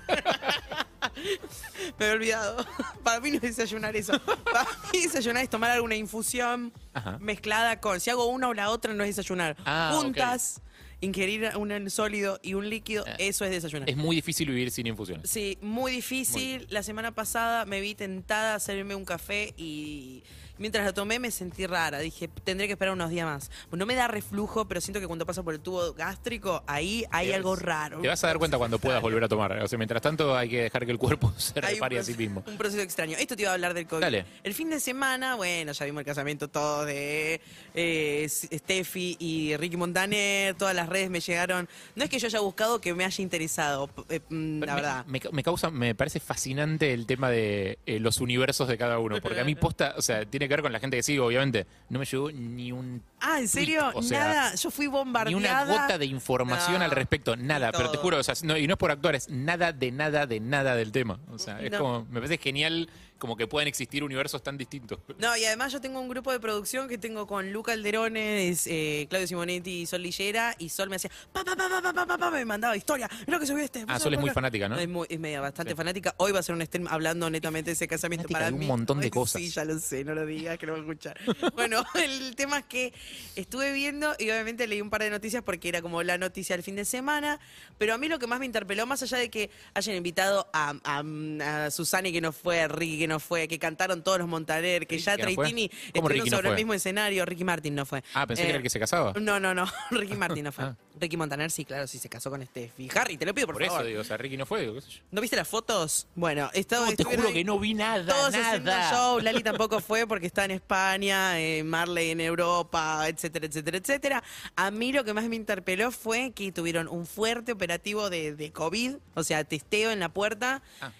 Me 1.98 2.06
he 2.06 2.10
olvidado. 2.12 2.64
Para 3.04 3.20
mí 3.20 3.30
no 3.30 3.36
es 3.36 3.42
desayunar 3.42 3.96
eso. 3.96 4.18
Para 4.20 4.66
mí 4.92 5.00
desayunar 5.02 5.42
es 5.42 5.50
tomar 5.50 5.70
alguna 5.70 5.96
infusión 5.96 6.72
Ajá. 6.92 7.18
mezclada 7.20 7.80
con. 7.80 8.00
Si 8.00 8.10
hago 8.10 8.26
una 8.26 8.48
o 8.48 8.54
la 8.54 8.70
otra, 8.70 8.94
no 8.94 9.04
es 9.04 9.16
desayunar. 9.16 9.56
Ah, 9.64 9.92
Juntas, 9.94 10.60
ingerir 11.00 11.50
un 11.56 11.90
sólido 11.90 12.38
y 12.42 12.54
un 12.54 12.68
líquido, 12.68 13.06
Eh, 13.06 13.16
eso 13.28 13.44
es 13.44 13.50
desayunar. 13.50 13.88
Es 13.88 13.96
muy 13.96 14.16
difícil 14.16 14.48
vivir 14.48 14.70
sin 14.70 14.86
infusiones. 14.86 15.30
Sí, 15.30 15.58
muy 15.60 15.92
difícil. 15.92 16.66
La 16.70 16.82
semana 16.82 17.12
pasada 17.14 17.64
me 17.64 17.80
vi 17.80 17.94
tentada 17.94 18.52
a 18.52 18.56
hacerme 18.56 18.94
un 18.94 19.04
café 19.04 19.54
y 19.56 20.22
mientras 20.60 20.86
lo 20.86 20.94
tomé 20.94 21.18
me 21.18 21.32
sentí 21.32 21.66
rara. 21.66 21.98
Dije, 21.98 22.28
tendré 22.44 22.68
que 22.68 22.74
esperar 22.74 22.94
unos 22.94 23.10
días 23.10 23.26
más. 23.26 23.50
No 23.72 23.84
me 23.86 23.96
da 23.96 24.06
reflujo, 24.06 24.68
pero 24.68 24.80
siento 24.80 25.00
que 25.00 25.08
cuando 25.08 25.26
pasa 25.26 25.42
por 25.42 25.54
el 25.54 25.60
tubo 25.60 25.92
gástrico, 25.94 26.62
ahí 26.68 27.04
hay 27.10 27.32
algo 27.32 27.56
raro. 27.56 28.00
Te 28.00 28.06
vas 28.08 28.22
a 28.22 28.28
dar 28.28 28.38
cuenta 28.38 28.56
cuando 28.58 28.78
puedas 28.78 29.02
volver 29.02 29.24
a 29.24 29.28
tomar. 29.28 29.52
O 29.62 29.66
sea, 29.66 29.76
mientras 29.78 30.00
tanto 30.00 30.36
hay 30.36 30.48
que 30.48 30.62
dejar 30.62 30.86
que 30.86 30.92
el 30.92 30.98
cuerpo 30.98 31.32
se 31.36 31.60
repare 31.60 31.98
a 31.98 32.04
sí 32.04 32.14
mismo. 32.14 32.44
Un 32.46 32.56
proceso 32.56 32.82
extraño. 32.82 33.16
Esto 33.18 33.34
te 33.34 33.42
iba 33.42 33.50
a 33.50 33.54
hablar 33.54 33.74
del 33.74 33.86
COVID. 33.88 34.02
Dale. 34.02 34.24
El 34.44 34.54
fin 34.54 34.70
de 34.70 34.78
semana, 34.78 35.34
bueno, 35.34 35.72
ya 35.72 35.84
vimos 35.86 36.00
el 36.00 36.06
casamiento 36.06 36.48
todo 36.48 36.84
de 36.84 37.40
eh, 37.74 38.26
Steffi 38.28 39.16
y 39.18 39.56
Ricky 39.56 39.76
Montaner. 39.76 40.54
Todas 40.54 40.74
las 40.74 40.88
redes 40.88 41.10
me 41.10 41.20
llegaron. 41.20 41.68
No 41.96 42.04
es 42.04 42.10
que 42.10 42.18
yo 42.18 42.26
haya 42.26 42.40
buscado 42.40 42.80
que 42.80 42.94
me 42.94 43.04
haya 43.04 43.22
interesado, 43.22 43.88
eh, 44.08 44.20
mm, 44.28 44.60
la 44.60 44.74
Me- 44.74 44.80
verdad. 44.80 45.06
Me, 45.06 45.20
me 45.32 45.42
causa, 45.42 45.70
me 45.70 45.94
parece 45.94 46.20
fascinante 46.20 46.92
el 46.92 47.06
tema 47.06 47.30
de 47.30 47.78
eh, 47.86 47.98
los 48.00 48.20
universos 48.20 48.68
de 48.68 48.76
cada 48.76 48.98
uno. 48.98 49.16
Porque 49.22 49.40
a 49.40 49.44
mí 49.44 49.54
posta, 49.54 49.94
o 49.96 50.02
sea, 50.02 50.24
tiene 50.26 50.48
que 50.48 50.49
ver 50.54 50.62
con 50.62 50.72
la 50.72 50.80
gente 50.80 50.96
que 50.96 51.02
sigo, 51.02 51.26
obviamente. 51.26 51.66
No 51.88 51.98
me 51.98 52.04
llegó 52.04 52.30
ni 52.32 52.72
un 52.72 53.02
Ah, 53.20 53.38
¿en 53.40 53.48
serio? 53.48 53.90
o 53.94 54.02
sea, 54.02 54.20
Nada. 54.28 54.54
Yo 54.54 54.70
fui 54.70 54.86
ni 54.86 54.92
bombardeada. 54.92 55.36
una 55.36 55.64
gota 55.64 55.98
de 55.98 56.06
información 56.06 56.78
No, 56.78 56.84
al 56.84 56.90
respecto, 56.90 57.36
nada, 57.36 57.70
ni 57.70 57.72
pero 57.72 57.90
te 57.90 57.98
juro, 57.98 58.18
o 58.18 58.22
sea, 58.22 58.34
no, 58.42 58.56
y 58.56 58.66
no 58.66 58.74
es 58.74 58.78
por 58.78 58.90
actuar, 58.90 59.14
es 59.14 59.28
nada 59.28 59.72
de 59.72 59.90
nada 59.92 60.26
de 60.26 60.40
nada 60.40 60.74
del 60.74 60.92
tema. 60.92 61.18
O 61.30 61.38
sea, 61.38 61.60
es 61.60 61.70
No. 61.72 61.78
como, 61.78 62.04
me 62.10 62.20
parece 62.20 62.38
genial 62.38 62.88
como 63.20 63.36
que 63.36 63.46
pueden 63.46 63.68
existir 63.68 64.02
universos 64.02 64.42
tan 64.42 64.58
distintos. 64.58 64.98
No, 65.18 65.36
y 65.36 65.44
además 65.44 65.72
yo 65.72 65.80
tengo 65.80 66.00
un 66.00 66.08
grupo 66.08 66.32
de 66.32 66.40
producción 66.40 66.88
que 66.88 66.98
tengo 66.98 67.26
con 67.26 67.52
Luca 67.52 67.72
Alderones, 67.72 68.66
eh, 68.66 69.06
Claudio 69.08 69.28
Simonetti 69.28 69.82
y 69.82 69.86
Sol 69.86 70.02
Lillera, 70.02 70.56
y 70.58 70.70
Sol 70.70 70.88
me 70.88 70.96
hacía, 70.96 71.10
pa, 71.32 71.44
pa, 71.44 71.54
pa, 71.54 72.18
pa, 72.18 72.30
me 72.30 72.44
mandaba 72.44 72.76
historia, 72.76 73.08
lo 73.26 73.38
que 73.38 73.46
subió 73.46 73.62
este. 73.62 73.84
Ah, 73.86 74.00
Sol 74.00 74.14
es 74.14 74.20
muy 74.20 74.30
fanática, 74.30 74.68
¿no? 74.68 74.78
Es, 74.78 74.88
muy, 74.88 75.06
media, 75.18 75.40
bastante 75.40 75.76
fanática. 75.76 76.14
Hoy 76.16 76.32
va 76.32 76.40
a 76.40 76.42
ser 76.42 76.54
un 76.54 76.66
stream 76.66 76.88
hablando 76.88 77.30
netamente 77.30 77.70
de 77.70 77.74
ese 77.74 77.86
casamiento 77.86 78.26
fanática 78.26 78.46
para 78.46 78.56
de 78.56 78.60
un 78.62 78.66
montón 78.66 79.00
de 79.00 79.10
cosas. 79.10 79.40
Sí, 79.40 79.50
ya 79.50 79.64
lo 79.64 79.78
sé, 79.78 80.02
no 80.02 80.14
lo 80.14 80.26
digas, 80.26 80.58
que 80.58 80.66
no 80.66 80.72
voy 80.72 80.80
a 80.80 80.84
escuchar. 80.84 81.20
bueno, 81.54 81.84
el 81.94 82.34
tema 82.34 82.58
es 82.58 82.64
que 82.64 82.94
estuve 83.36 83.72
viendo 83.72 84.14
y 84.18 84.30
obviamente 84.30 84.66
leí 84.66 84.80
un 84.80 84.90
par 84.90 85.02
de 85.02 85.10
noticias 85.10 85.42
porque 85.42 85.68
era 85.68 85.82
como 85.82 86.02
la 86.02 86.16
noticia 86.16 86.56
del 86.56 86.62
fin 86.62 86.76
de 86.76 86.86
semana, 86.86 87.38
pero 87.76 87.92
a 87.94 87.98
mí 87.98 88.08
lo 88.08 88.18
que 88.18 88.26
más 88.26 88.40
me 88.40 88.46
interpeló, 88.46 88.86
más 88.86 89.02
allá 89.02 89.18
de 89.18 89.30
que 89.30 89.50
hayan 89.74 89.96
invitado 89.96 90.48
a, 90.52 90.74
a, 90.84 91.64
a 91.66 91.70
Susani, 91.70 92.12
que 92.12 92.22
no 92.22 92.32
fue, 92.32 92.62
a 92.62 92.68
Ricky, 92.68 93.00
que 93.00 93.08
no 93.10 93.20
fue, 93.20 93.46
que 93.46 93.58
cantaron 93.58 94.02
todos 94.02 94.18
los 94.18 94.26
Montaner, 94.28 94.86
que 94.86 94.94
¿Ricky 94.96 95.04
ya 95.04 95.16
no? 95.18 95.22
Traitini 95.24 95.68
¿Cómo 95.68 95.78
estuvieron 95.84 96.08
Ricky 96.12 96.30
no 96.30 96.36
sobre 96.38 96.48
el 96.50 96.54
mismo 96.56 96.72
escenario, 96.74 97.24
Ricky 97.26 97.44
Martin 97.44 97.74
no 97.74 97.84
fue. 97.84 98.02
Ah, 98.14 98.26
pensé 98.26 98.42
Eh, 98.42 98.44
que 98.46 98.48
era 98.50 98.56
el 98.58 98.62
que 98.62 98.70
se 98.70 98.80
casaba. 98.80 99.12
No, 99.20 99.38
no, 99.38 99.52
no, 99.54 99.66
Ricky 99.90 100.14
Martin 100.14 100.44
no 100.44 100.52
fue. 100.52 100.64
Ah. 100.64 100.76
Ricky 100.98 101.16
Montaner 101.16 101.50
sí, 101.50 101.64
claro, 101.64 101.86
sí 101.86 101.98
se 101.98 102.08
casó 102.08 102.30
con 102.30 102.44
Steffi. 102.44 102.88
Harry, 102.94 103.16
te 103.16 103.24
lo 103.24 103.32
pido 103.34 103.46
por, 103.46 103.54
Por 103.54 103.62
eso 103.62 103.72
favor. 103.72 103.86
digo, 103.86 104.00
o 104.00 104.04
sea, 104.04 104.16
Ricky 104.16 104.36
no 104.36 104.44
fue, 104.46 104.60
digo, 104.62 104.74
qué 104.74 104.80
sé 104.82 104.90
yo. 104.90 104.98
¿No 105.10 105.20
viste 105.20 105.36
las 105.36 105.48
fotos? 105.48 106.06
Bueno, 106.14 106.50
estaba, 106.52 106.86
No, 106.90 106.96
te 106.96 107.04
juro 107.04 107.28
ahí 107.28 107.34
que 107.34 107.44
no 107.44 107.58
vi 107.58 107.74
nada, 107.74 108.04
Todos 108.06 108.34
haciendo 108.34 108.70
nada. 108.70 108.90
show. 108.90 109.18
Lali 109.22 109.42
tampoco 109.42 109.80
fue 109.80 110.06
porque 110.06 110.26
está 110.26 110.44
en 110.44 110.50
España, 110.52 111.40
eh, 111.40 111.62
Marley 111.64 112.10
en 112.10 112.20
Europa, 112.20 113.04
etcétera, 113.08 113.46
etcétera, 113.46 113.78
etcétera. 113.78 114.22
A 114.56 114.70
mí 114.70 114.92
lo 114.92 115.04
que 115.04 115.14
más 115.14 115.24
me 115.24 115.36
interpeló 115.36 115.90
fue 115.90 116.32
que 116.32 116.52
tuvieron 116.52 116.86
un 116.88 117.06
fuerte 117.06 117.52
operativo 117.52 118.10
de, 118.10 118.34
de 118.34 118.52
COVID, 118.52 118.96
o 119.14 119.24
sea, 119.24 119.44
testeo 119.44 119.90
en 119.90 120.00
la 120.00 120.08
puerta, 120.10 120.62
Ah. 120.80 120.92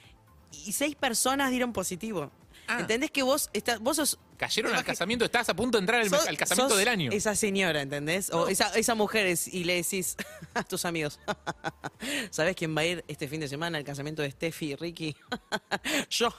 Y 0.53 0.73
seis 0.73 0.95
personas 0.95 1.51
dieron 1.51 1.73
positivo. 1.73 2.31
Ah. 2.69 2.81
¿Entendés 2.81 3.11
que 3.11 3.23
vos, 3.23 3.51
estás, 3.53 3.81
vos 3.81 3.97
sos... 3.97 4.19
Cayeron 4.41 4.75
al 4.75 4.83
casamiento, 4.85 5.27
estabas 5.27 5.51
a 5.51 5.55
punto 5.55 5.77
de 5.77 5.83
entrar 5.83 6.01
al, 6.01 6.09
sos- 6.09 6.27
al 6.27 6.39
casamiento 6.39 6.71
sos 6.71 6.79
del 6.79 6.89
año. 6.89 7.11
Esa 7.13 7.35
señora, 7.37 7.83
¿entendés? 7.83 8.31
O 8.31 8.39
No. 8.45 8.49
esa, 8.49 8.73
esa 8.75 8.95
mujer 8.95 9.27
es- 9.27 9.47
y 9.53 9.65
le 9.65 9.75
decís 9.75 10.17
a 10.55 10.65
tus 10.65 10.87
amigos, 10.87 11.21
¿sabés 12.31 12.57
quién 12.57 12.75
va 12.75 12.81
a 12.81 12.87
ir 12.87 13.05
este 13.07 13.29
fin 13.29 13.41
de 13.41 13.49
semana 13.49 13.77
al 13.77 13.85
casamiento 13.85 14.23
de 14.23 14.31
Steffi 14.31 14.73
y 14.73 14.77
Ricky? 14.77 15.17
Yo. 16.11 16.35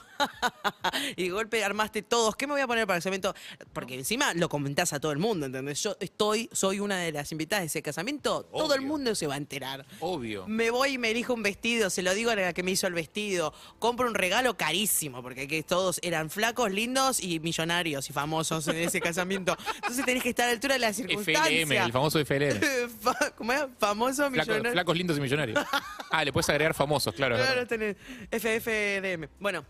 y 1.16 1.24
de 1.24 1.30
golpe 1.30 1.62
armaste 1.62 2.02
todos. 2.02 2.34
¿Qué 2.34 2.46
me 2.48 2.54
voy 2.54 2.62
a 2.62 2.66
poner 2.66 2.86
para 2.88 2.96
el 2.96 3.00
casamiento? 3.02 3.34
Porque 3.72 3.94
encima 3.94 4.34
lo 4.34 4.48
comentás 4.48 4.92
a 4.92 4.98
todo 4.98 5.12
el 5.12 5.18
mundo, 5.18 5.46
¿entendés? 5.46 5.80
Yo 5.82 5.96
estoy, 6.00 6.48
soy 6.52 6.80
una 6.80 6.98
de 6.98 7.12
las 7.12 7.30
invitadas 7.30 7.62
de 7.62 7.66
ese 7.66 7.82
casamiento. 7.82 8.44
Todo 8.46 8.74
el 8.74 8.80
mundo 8.82 9.14
se 9.14 9.28
va 9.28 9.34
a 9.34 9.38
enterar. 9.38 9.86
Obvio. 10.00 10.46
Me 10.48 10.70
voy 10.70 10.94
y 10.94 10.98
me 10.98 11.10
elijo 11.12 11.34
un 11.34 11.42
vestido, 11.44 11.88
se 11.88 12.02
lo 12.02 12.14
digo 12.14 12.30
a 12.32 12.34
la 12.36 12.52
que 12.52 12.64
me 12.64 12.72
hizo 12.72 12.88
el 12.88 12.94
vestido. 12.94 13.54
Compro 13.78 14.08
un 14.08 14.14
regalo 14.14 14.56
carísimo, 14.56 15.22
porque 15.22 15.46
que 15.46 15.62
todos 15.62 16.00
eran 16.02 16.30
flacos, 16.30 16.70
lindos 16.72 17.20
y 17.22 17.38
millonarios 17.38 17.91
y 18.08 18.12
famosos 18.12 18.66
en 18.68 18.76
ese 18.76 19.00
casamiento. 19.00 19.56
Entonces 19.76 20.04
tenés 20.04 20.22
que 20.22 20.30
estar 20.30 20.44
a 20.44 20.48
la 20.48 20.52
altura 20.54 20.74
de 20.74 20.80
la 20.80 20.92
circunstancia. 20.92 21.66
FLM, 21.66 21.72
el 21.72 21.92
famoso 21.92 22.18
FLM. 22.24 22.60
¿Cómo 23.36 23.52
es? 23.52 23.64
Famoso 23.78 24.30
millonario. 24.30 24.72
flacos 24.72 24.96
lindos 24.96 25.18
y 25.18 25.20
millonarios. 25.20 25.58
Ah, 26.14 26.24
le 26.26 26.32
puedes 26.32 26.48
agregar 26.50 26.74
famosos, 26.74 27.14
claro. 27.14 27.36
Claro, 27.36 27.66
tenés 27.66 27.96
FFDM. 28.30 29.28
Bueno. 29.40 29.64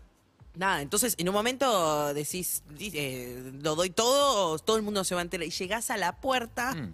Nada, 0.55 0.83
entonces 0.83 1.15
en 1.17 1.27
un 1.29 1.33
momento 1.33 2.13
decís, 2.13 2.61
eh, 2.79 3.51
lo 3.63 3.73
doy 3.75 3.89
todo, 3.89 4.59
todo 4.59 4.77
el 4.77 4.83
mundo 4.83 5.03
se 5.03 5.15
va 5.15 5.21
a 5.21 5.23
enterar. 5.23 5.47
Y 5.47 5.49
llegás 5.49 5.89
a 5.89 5.97
la 5.97 6.17
puerta, 6.21 6.75
Mm. 6.75 6.91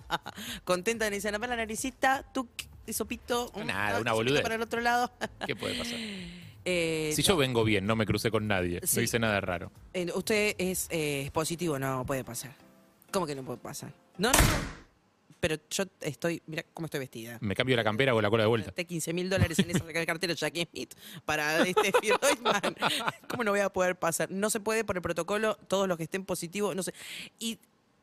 contenta, 0.64 1.06
y 1.06 1.10
dicen, 1.10 1.32
la 1.32 1.38
naricita, 1.38 2.24
tú, 2.34 2.48
sopito. 2.92 3.52
un- 3.54 3.66
Nada, 3.68 4.00
una 4.00 4.12
boludez. 4.14 4.42
Para 4.42 4.56
el 4.56 4.62
otro 4.62 4.80
lado. 4.80 5.12
¿Qué 5.46 5.54
puede 5.54 5.74
pasar? 5.78 5.96
Eh, 6.70 7.12
Si 7.14 7.22
yo 7.22 7.36
vengo 7.38 7.64
bien, 7.64 7.86
no 7.86 7.96
me 7.96 8.04
crucé 8.04 8.30
con 8.30 8.46
nadie, 8.46 8.80
Sí. 8.84 8.96
no 8.96 9.02
hice 9.02 9.18
nada 9.18 9.40
raro. 9.40 9.72
Eh, 9.94 10.10
usted 10.14 10.54
es 10.58 10.86
eh, 10.90 11.30
positivo, 11.32 11.78
no 11.78 12.04
puede 12.04 12.24
pasar. 12.24 12.54
¿Cómo 13.10 13.26
que 13.26 13.34
no 13.34 13.42
puede 13.42 13.58
pasar? 13.58 13.90
No, 14.18 14.30
no, 14.30 14.38
no. 14.38 14.88
Pero 15.40 15.54
yo 15.70 15.84
estoy, 16.00 16.42
mira 16.46 16.64
cómo 16.74 16.86
estoy 16.86 16.98
vestida. 17.00 17.38
Me 17.40 17.54
cambio 17.54 17.76
la 17.76 17.84
campera 17.84 18.12
o 18.14 18.20
la 18.20 18.28
cola 18.28 18.42
de 18.42 18.48
vuelta. 18.48 18.66
Gasté 18.66 18.84
15 18.86 19.12
mil 19.14 19.30
dólares 19.30 19.58
en 19.60 19.70
esa 19.70 19.84
cartera 20.06 20.34
Jackie 20.34 20.66
Smith 20.70 20.94
para 21.24 21.62
este. 21.66 21.92
¿Cómo 23.28 23.44
no 23.44 23.52
voy 23.52 23.60
a 23.60 23.68
poder 23.70 23.96
pasar? 23.96 24.30
No 24.30 24.50
se 24.50 24.58
puede 24.60 24.84
por 24.84 24.96
el 24.96 25.02
protocolo, 25.02 25.54
todos 25.68 25.86
los 25.88 25.96
que 25.96 26.02
estén 26.02 26.24
positivos, 26.24 26.74
no 26.76 26.82
sé. 26.82 26.92
Y 27.38 27.58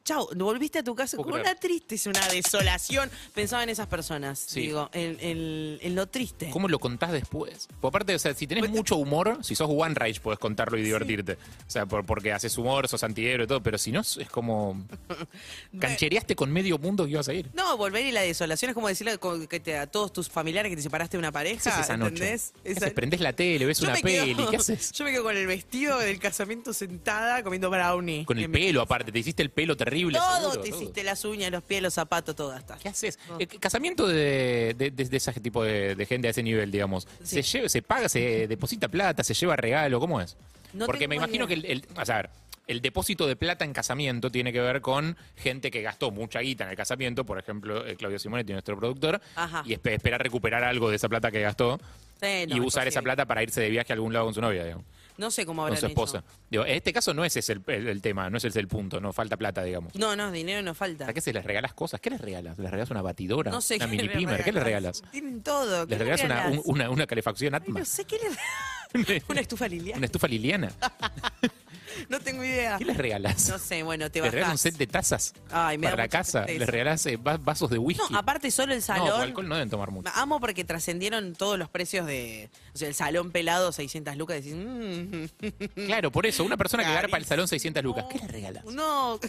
chao, 0.05 0.29
volviste 0.35 0.79
a 0.79 0.83
tu 0.83 0.95
casa 0.95 1.17
con 1.17 1.33
una 1.33 1.55
tristeza, 1.55 2.09
una 2.11 2.25
desolación. 2.29 3.09
Pensaba 3.33 3.63
en 3.63 3.69
esas 3.69 3.87
personas, 3.87 4.39
Sí. 4.39 4.61
digo, 4.61 4.89
en, 4.93 5.17
en- 5.19 5.79
en 5.81 5.95
lo 5.95 6.07
triste. 6.07 6.49
¿Cómo 6.51 6.67
lo 6.67 6.79
contás 6.79 7.11
después? 7.11 7.67
Por 7.81 7.89
aparte, 7.89 8.13
o 8.15 8.19
sea, 8.19 8.33
si 8.33 8.45
tenés 8.47 8.69
mucho 8.69 8.95
humor, 8.97 9.39
si 9.41 9.55
sos 9.55 9.67
One 9.69 9.95
Rage, 9.95 10.19
podés 10.21 10.39
contarlo 10.39 10.77
y 10.77 10.83
divertirte. 10.83 11.33
O 11.33 11.69
sea, 11.69 11.85
por- 11.87 12.05
porque 12.05 12.31
haces 12.31 12.57
humor, 12.57 12.87
sos 12.87 13.03
antihéroe 13.03 13.45
y 13.45 13.47
todo, 13.47 13.61
pero 13.63 13.77
si 13.77 13.91
no, 13.91 14.01
es 14.01 14.29
como. 14.31 14.85
Canchereaste 15.79 16.35
con 16.35 16.51
medio 16.51 16.77
mundo 16.77 17.05
que 17.05 17.11
ibas 17.11 17.27
a 17.27 17.33
ir. 17.33 17.49
No, 17.53 17.75
volver 17.77 18.05
y 18.05 18.11
la 18.11 18.21
desolación 18.21 18.69
es 18.69 18.75
como 18.75 18.87
decirle 18.87 19.17
co- 19.17 19.47
que 19.47 19.59
te- 19.59 19.77
a 19.77 19.87
todos 19.87 20.13
tus 20.13 20.29
familiares 20.29 20.69
que 20.69 20.75
te 20.75 20.81
separaste 20.83 21.17
de 21.17 21.19
una 21.19 21.29
¿Qué 21.29 21.33
pareja, 21.33 21.81
esa 21.81 21.97
noche? 21.97 22.13
¿entendés? 22.15 22.53
¿Qué 22.63 22.71
Esa- 22.71 22.79
haces? 22.85 22.93
Prendés 22.93 23.19
la 23.21 23.33
tele, 23.33 23.65
ves 23.65 23.79
Yo 23.79 23.87
una 23.87 23.95
quedo- 23.95 24.03
peli, 24.03 24.45
¿qué 24.51 24.57
haces? 24.57 24.91
Yo 24.93 25.03
me 25.03 25.11
quedo 25.11 25.23
con 25.23 25.35
el 25.35 25.47
vestido 25.47 25.97
del 25.99 26.19
casamiento 26.19 26.73
sentada 26.73 27.41
comiendo 27.43 27.69
brownie. 27.71 28.23
Con 28.25 28.37
el 28.37 28.51
pelo, 28.51 28.81
aparte, 28.81 29.11
te 29.11 29.17
hiciste 29.19 29.41
el 29.41 29.49
pelo 29.49 29.75
terrible. 29.75 29.94
Todo, 30.19 30.35
seguro, 30.51 30.61
te 30.61 30.69
todo. 30.69 30.81
hiciste 30.81 31.03
las 31.03 31.23
uñas, 31.25 31.51
los 31.51 31.63
pies, 31.63 31.81
los 31.81 31.93
zapatos, 31.93 32.35
todo 32.35 32.51
hasta. 32.51 32.77
¿Qué 32.77 32.89
haces? 32.89 33.17
Eh, 33.39 33.47
casamiento 33.47 34.07
de, 34.07 34.75
de, 34.77 34.91
de- 34.91 35.05
de 35.05 35.17
ese 35.17 35.31
tipo 35.33 35.63
de, 35.63 35.95
de 35.95 36.05
gente 36.05 36.27
a 36.27 36.31
ese 36.31 36.43
nivel, 36.43 36.71
digamos. 36.71 37.07
Sí. 37.23 37.41
¿Se, 37.41 37.57
lleva, 37.57 37.69
¿Se 37.69 37.81
paga, 37.81 38.09
se 38.09 38.47
deposita 38.47 38.87
plata, 38.87 39.23
se 39.23 39.33
lleva 39.33 39.55
regalo? 39.55 39.99
¿Cómo 39.99 40.19
es? 40.21 40.35
No 40.73 40.85
Porque 40.85 41.07
me 41.07 41.15
imagino 41.15 41.47
que 41.47 41.53
el, 41.55 41.65
el- 41.65 41.85
a 41.95 42.29
el 42.67 42.81
depósito 42.81 43.27
de 43.27 43.35
plata 43.35 43.63
en 43.63 43.73
casamiento 43.73 44.31
tiene 44.31 44.51
que 44.51 44.59
ver 44.59 44.81
con 44.81 45.15
gente 45.37 45.69
que 45.69 45.83
gastó 45.83 46.09
mucha 46.09 46.39
guita 46.39 46.63
en 46.63 46.71
el 46.71 46.75
casamiento, 46.75 47.23
por 47.23 47.37
ejemplo, 47.37 47.85
eh, 47.85 47.95
Claudio 47.95 48.17
Simonetti, 48.17 48.53
nuestro 48.53 48.75
productor, 48.75 49.21
Ajá. 49.35 49.61
y 49.67 49.75
espe- 49.75 49.93
esperar 49.93 50.23
recuperar 50.23 50.63
algo 50.63 50.89
de 50.89 50.95
esa 50.95 51.07
plata 51.07 51.29
que 51.29 51.41
gastó 51.41 51.79
Sí, 52.19 52.45
no, 52.47 52.55
y 52.55 52.59
usar 52.61 52.87
esa 52.87 53.03
plata 53.03 53.25
para 53.27 53.43
irse 53.43 53.61
de 53.61 53.69
viaje 53.69 53.93
a 53.93 53.95
algún 53.95 54.13
lado 54.13 54.25
con 54.25 54.33
su 54.33 54.41
novia, 54.41 54.63
digamos, 54.63 54.83
No 55.17 55.31
sé 55.31 55.45
cómo 55.45 55.61
con 55.61 55.67
habrán 55.67 55.79
su 55.79 55.85
esposa. 55.87 56.17
hecho. 56.19 56.27
Digo, 56.51 56.65
en 56.65 56.73
este 56.75 56.91
caso 56.93 57.13
no 57.13 57.23
es 57.23 57.35
ese 57.37 57.53
el, 57.53 57.63
el- 57.67 57.87
el 57.87 58.01
tema, 58.01 58.29
no 58.29 58.37
es 58.37 58.43
ese 58.45 58.59
el 58.59 58.67
punto, 58.67 58.99
no 58.99 59.13
falta 59.13 59.37
plata, 59.37 59.63
digamos. 59.63 59.95
No, 59.95 60.15
no, 60.15 60.31
dinero 60.31 60.61
no 60.61 60.73
falta. 60.75 61.05
¿Para 61.05 61.13
qué 61.13 61.21
se 61.21 61.31
les 61.33 61.43
regalas 61.45 61.73
cosas? 61.73 61.99
¿Qué 62.01 62.09
les 62.09 62.19
regalas? 62.21 62.57
¿Les 62.57 62.69
regalas 62.69 62.89
una 62.91 63.01
batidora? 63.01 63.51
No 63.51 63.61
sé 63.61 63.75
¿Una 63.75 63.85
qué 63.85 63.91
mini 63.91 64.07
les 64.07 64.17
pimer? 64.17 64.43
¿Qué 64.43 64.51
les 64.51 64.63
regalas? 64.63 65.01
Tienen 65.11 65.41
todo. 65.41 65.87
¿qué 65.87 65.91
¿Les 65.91 65.99
regalas 65.99 66.23
una, 66.25 66.47
un- 66.49 66.61
una, 66.65 66.89
una 66.89 67.07
calefacción 67.07 67.53
Ay, 67.55 67.61
Atma? 67.61 67.79
No 67.79 67.85
sé 67.85 68.05
qué 68.05 68.17
les 68.17 69.23
Una 69.29 69.39
estufa 69.41 69.67
Liliana. 69.67 69.97
¿Una 69.97 70.05
estufa 70.05 70.27
Liliana? 70.27 70.71
No 72.09 72.19
tengo 72.19 72.43
idea. 72.43 72.77
¿Qué 72.77 72.85
les 72.85 72.97
regalas? 72.97 73.49
No 73.49 73.57
sé, 73.59 73.83
bueno, 73.83 74.09
te 74.11 74.21
¿Les 74.21 74.31
regalas 74.31 74.51
un 74.53 74.57
set 74.57 74.75
de 74.77 74.87
tazas 74.87 75.33
Ay, 75.51 75.77
me 75.77 75.87
da 75.87 75.91
para 75.91 76.03
la 76.03 76.07
mucha 76.07 76.17
casa? 76.17 76.43
tristeza. 76.45 76.59
¿Les 76.59 76.69
regalas 76.69 77.05
eh, 77.05 77.17
va- 77.17 77.37
vasos 77.37 77.69
de 77.69 77.77
whisky? 77.77 78.03
No, 78.11 78.17
aparte 78.19 78.51
solo 78.51 78.73
el 78.73 78.79
No, 78.79 78.85
salón. 78.85 79.21
alcohol 79.21 79.47
no 79.47 79.55
deben 79.55 79.69
tomar 79.69 79.91
mucho. 79.91 80.09
Amo 80.15 80.39
porque 80.39 80.63
trascendieron 80.63 81.33
todos 81.35 81.57
los 81.59 81.69
precios 81.69 82.05
de. 82.05 82.49
O 82.73 82.77
sea, 82.77 82.87
el 82.87 82.95
salón 82.95 83.31
pelado, 83.31 83.71
600 83.71 84.15
lucas. 84.17 84.43
Decís, 84.43 84.55
mm, 84.55 85.85
Claro, 85.87 86.11
por 86.11 86.25
eso, 86.25 86.43
una 86.43 86.57
persona 86.57 86.83
que 86.83 86.93
garpa 86.93 87.17
el 87.17 87.25
salón 87.25 87.47
600 87.47 87.83
lucas, 87.83 88.05
¿qué 88.11 88.19
le 88.19 88.27
regalas? 88.27 88.65
No. 88.65 89.19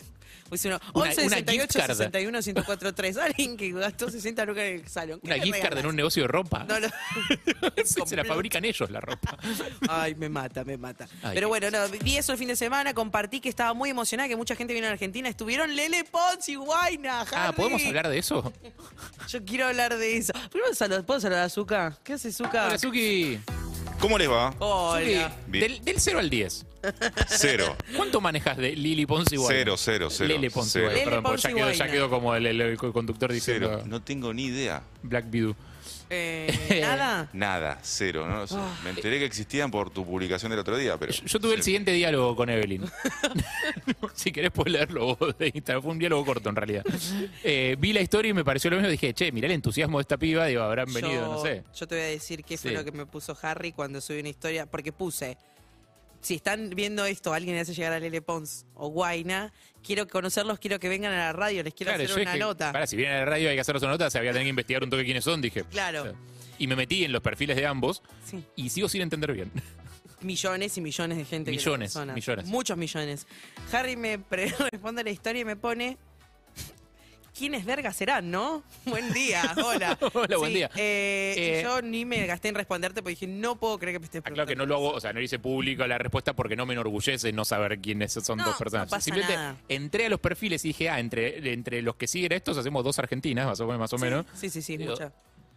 Pues 0.49 0.65
uno, 0.65 0.79
Una- 0.95 1.11
11 1.11 1.27
una 1.27 1.37
68 1.39 1.63
gift 1.63 1.77
card. 1.87 1.97
61 1.97 2.39
1043. 2.43 3.17
Alguien 3.17 3.57
que 3.57 3.73
gastó 3.73 4.11
60 4.11 4.45
lucas 4.45 4.65
en 4.65 4.81
el 4.81 4.89
salón. 4.89 5.21
¿qué 5.21 5.27
¿Una 5.27 5.39
gift 5.43 5.61
card 5.61 5.79
en 5.79 5.87
un 5.87 5.97
negocio 5.97 6.23
de 6.23 6.29
ropa? 6.29 6.65
No, 6.69 6.79
no. 6.81 6.89
se 8.07 8.17
la 8.17 8.25
fabrican 8.25 8.65
ellos 8.65 8.91
la 8.91 9.01
ropa. 9.01 9.37
Ay, 9.89 10.15
me 10.15 10.29
mata, 10.29 10.65
me 10.65 10.77
mata. 10.77 11.09
Ay, 11.23 11.33
Pero 11.35 11.49
bueno, 11.49 11.71
no, 11.71 11.89
vi 11.89 12.17
eso 12.17 12.33
el 12.33 12.39
fin 12.39 12.49
de 12.49 12.57
semana, 12.57 12.95
compartí 12.95 13.41
que 13.41 13.49
estaba 13.49 13.75
muy 13.75 13.91
emocionada, 13.91 14.29
que 14.29 14.37
mucha 14.37 14.55
gente 14.57 14.73
vino 14.75 14.87
a 14.87 14.91
Argentina. 14.91 15.29
Estuvieron 15.29 15.75
Lele 15.75 16.05
Pons 16.05 16.49
y 16.49 16.55
Guaina, 16.57 17.25
Ah. 17.33 17.53
¿podemos 17.55 17.85
hablar 17.85 18.09
de 18.09 18.19
eso? 18.19 18.53
Yo 19.29 19.45
quiero 19.45 19.67
hablar 19.67 19.97
de 19.97 20.17
eso. 20.17 20.33
Primero 20.51 20.75
salud- 20.75 21.05
¿Puedo 21.05 21.21
saludar 21.21 21.45
a 21.45 21.49
Zuka? 21.49 21.99
¿Qué 22.05 22.15
hace 22.15 22.33
Zuka? 22.33 22.67
Hola, 22.67 22.79
Suki. 22.79 23.39
¿Cómo 24.01 24.19
les 24.19 24.29
va? 24.31 24.55
Hola. 24.59 25.33
Del 25.49 25.81
0 25.99 26.19
al 26.19 26.31
10. 26.31 26.67
Cero. 27.29 27.77
¿Cuánto 27.97 28.21
manejas 28.21 28.57
de 28.57 28.73
Lili 28.77 29.07
Ponce 29.07 29.35
igual? 29.35 29.55
Cero, 29.55 29.75
cero, 29.77 30.09
cero. 30.11 30.29
Lele 30.29 30.51
Ponce 30.51 30.71
Cero. 30.73 30.85
igual, 30.87 30.95
Lele 30.97 31.05
perdón, 31.07 31.23
porque 31.25 31.43
ya 31.43 31.53
quedó, 31.55 31.73
ya 31.73 31.87
quedó 31.91 32.11
como 32.11 32.35
el, 32.35 32.47
el- 32.47 32.61
el 32.61 32.77
conductor 32.79 33.33
diciendo 33.33 33.69
Cero. 33.71 33.83
No 33.87 34.03
tengo 34.03 34.33
ni 34.33 34.45
idea. 34.47 34.83
Black 35.03 35.27
Widow. 35.33 35.55
Eh, 36.09 36.79
¿Nada? 36.83 37.29
Nada, 37.33 37.81
cero. 37.83 38.29
No 38.29 38.37
lo 38.37 38.47
sé. 38.47 38.55
Ah. 38.57 38.79
Me 38.85 38.91
enteré 38.91 39.19
que 39.19 39.25
existían 39.25 39.73
por 39.73 39.91
tu 39.91 40.07
publicación 40.07 40.51
del 40.51 40.61
otro 40.61 40.77
día, 40.79 40.97
pero. 40.99 41.13
Yo, 41.13 41.25
yo 41.25 41.41
tuve 41.41 41.55
el 41.55 41.63
siguiente 41.65 41.91
diálogo 41.93 42.37
con 42.37 42.49
Evelyn. 42.49 42.85
si 44.15 44.31
querés 44.31 44.53
puedes 44.53 44.73
leerlo 44.73 45.17
vos 45.17 45.37
de 45.37 45.51
Instagram. 45.53 45.83
Fue 45.83 45.93
un 45.93 45.99
diálogo 45.99 46.25
corto 46.25 46.49
en 46.49 46.57
realidad. 46.57 46.85
Eh, 47.43 47.77
vi 47.79 47.93
la 47.93 48.01
historia 48.01 48.31
y 48.31 48.35
me 48.35 48.45
pareció 48.45 48.71
lo 48.71 48.77
mismo. 48.77 48.89
Dije, 48.91 49.15
che, 49.15 49.33
mirá 49.33 49.47
el 49.47 49.53
entusiasmo 49.55 49.99
de 49.99 50.03
esta 50.03 50.17
piba. 50.17 50.47
Digo, 50.47 50.63
habrán 50.63 50.93
venido, 50.93 51.13
yo, 51.23 51.33
no 51.33 51.43
sé. 51.43 51.65
yo 51.75 51.87
te 51.89 51.97
voy 51.97 52.05
a 52.05 52.09
decir 52.09 52.45
qué 52.45 52.57
fue 52.57 52.71
Sí. 52.71 52.77
lo 52.77 52.85
que 52.85 52.93
me 52.93 53.07
puso 53.07 53.37
Harry 53.43 53.73
cuando 53.73 54.01
subí 54.01 54.21
una 54.21 54.29
historia, 54.29 54.67
porque 54.67 54.93
puse, 54.93 55.37
si 56.27 56.35
están 56.35 56.71
viendo 56.71 57.05
esto, 57.05 57.33
alguien 57.33 57.55
le 57.55 57.61
hace 57.63 57.73
llegar 57.73 57.93
a 57.93 58.01
Lele 58.01 58.21
Pons 58.21 58.67
o 58.75 58.89
Guaina, 58.89 59.53
quiero 59.83 60.09
conocerlos, 60.09 60.59
quiero 60.59 60.81
que 60.81 60.89
vengan 60.89 61.13
a 61.13 61.19
la 61.19 61.33
radio, 61.33 61.63
les 61.63 61.73
quiero 61.73 61.91
Claro, 61.93 62.03
hacer 62.03 62.17
yo 62.17 62.23
una 62.23 62.37
nota. 62.37 62.73
Para, 62.73 62.87
si 62.89 62.97
vienen 62.97 63.15
a 63.17 63.19
la 63.21 63.25
radio 63.27 63.49
hay 63.49 63.55
que 63.55 63.61
hacernos 63.61 63.83
una 63.85 63.93
nota, 63.93 64.11
se 64.11 64.19
había 64.19 64.33
tenido 64.33 64.47
que 64.47 64.51
investigar 64.51 64.83
un 64.83 64.91
toque 64.91 65.05
quiénes 65.05 65.23
son, 65.23 65.41
dije. 65.41 65.63
Claro. 65.71 66.01
o 66.01 66.05
sea, 66.07 66.15
Y 66.59 66.67
me 66.67 66.75
metí 66.75 67.05
en 67.05 67.13
los 67.13 67.23
perfiles 67.23 67.57
de 67.57 67.65
ambos 67.67 68.03
Sí. 68.25 68.43
y 68.57 68.71
sigo 68.71 68.89
sin 68.89 69.03
entender 69.03 69.33
bien. 69.33 69.53
Millones 70.23 70.77
y 70.77 70.81
millones 70.81 71.19
de 71.19 71.25
gente. 71.25 71.51
Millones, 71.53 71.95
millones. 72.15 72.47
Muchos 72.47 72.77
millones. 72.77 73.27
Harry 73.71 73.95
me 73.97 74.19
responde 74.73 75.05
la 75.05 75.11
historia 75.11 75.43
y 75.43 75.45
me 75.45 75.55
pone... 75.57 75.97
¿Quiénes 77.37 77.65
vergas 77.67 77.95
serán, 77.97 78.31
no? 78.31 78.63
Buen 78.87 79.13
día, 79.13 79.55
hola. 79.63 79.99
Hola, 80.15 80.37
buen 80.39 80.51
Sí, 80.53 80.57
día. 80.57 80.71
eh, 80.77 81.35
Eh, 81.37 81.61
yo 81.63 81.83
ni 81.83 82.05
me 82.07 82.27
gasté 82.27 82.49
en 82.49 82.55
responderte 82.55 83.03
porque 83.03 83.11
dije, 83.11 83.27
no 83.27 83.57
puedo 83.57 83.79
creer 83.79 83.97
que 83.97 83.99
me 84.01 84.05
estés 84.07 84.23
Ah, 84.25 84.31
claro 84.31 84.47
que 84.47 84.57
no 84.57 84.65
lo 84.65 84.77
hago, 84.77 84.91
o 84.93 85.01
sea, 85.01 85.13
no 85.13 85.21
hice 85.21 85.39
público 85.39 85.87
la 85.87 85.99
respuesta 85.99 86.35
porque 86.35 86.57
no 86.57 86.65
me 86.65 86.73
enorgullece 86.73 87.33
no 87.33 87.45
saber 87.45 87.79
quiénes 87.81 88.13
son 88.13 88.39
No, 88.39 88.47
dos 88.47 88.57
personas. 88.57 88.87
no 88.87 88.91
pasa 88.91 89.03
Simplemente 89.05 89.35
nada. 89.37 89.57
entré 89.69 90.07
a 90.07 90.09
los 90.09 90.21
perfiles 90.21 90.65
y 90.65 90.69
dije, 90.69 90.89
ah, 90.89 90.99
entre, 90.99 91.53
entre 91.53 91.83
los 91.83 91.97
que 91.97 92.07
siguen 92.07 92.33
estos 92.33 92.57
hacemos 92.57 92.83
dos 92.85 92.99
argentinas, 92.99 93.47
más 93.61 93.93
o 93.93 93.99
menos. 93.99 94.25
Sí, 94.35 94.49
sí, 94.49 94.63
sí, 94.63 94.77
Digo, 94.79 94.93
mucha. 94.93 95.13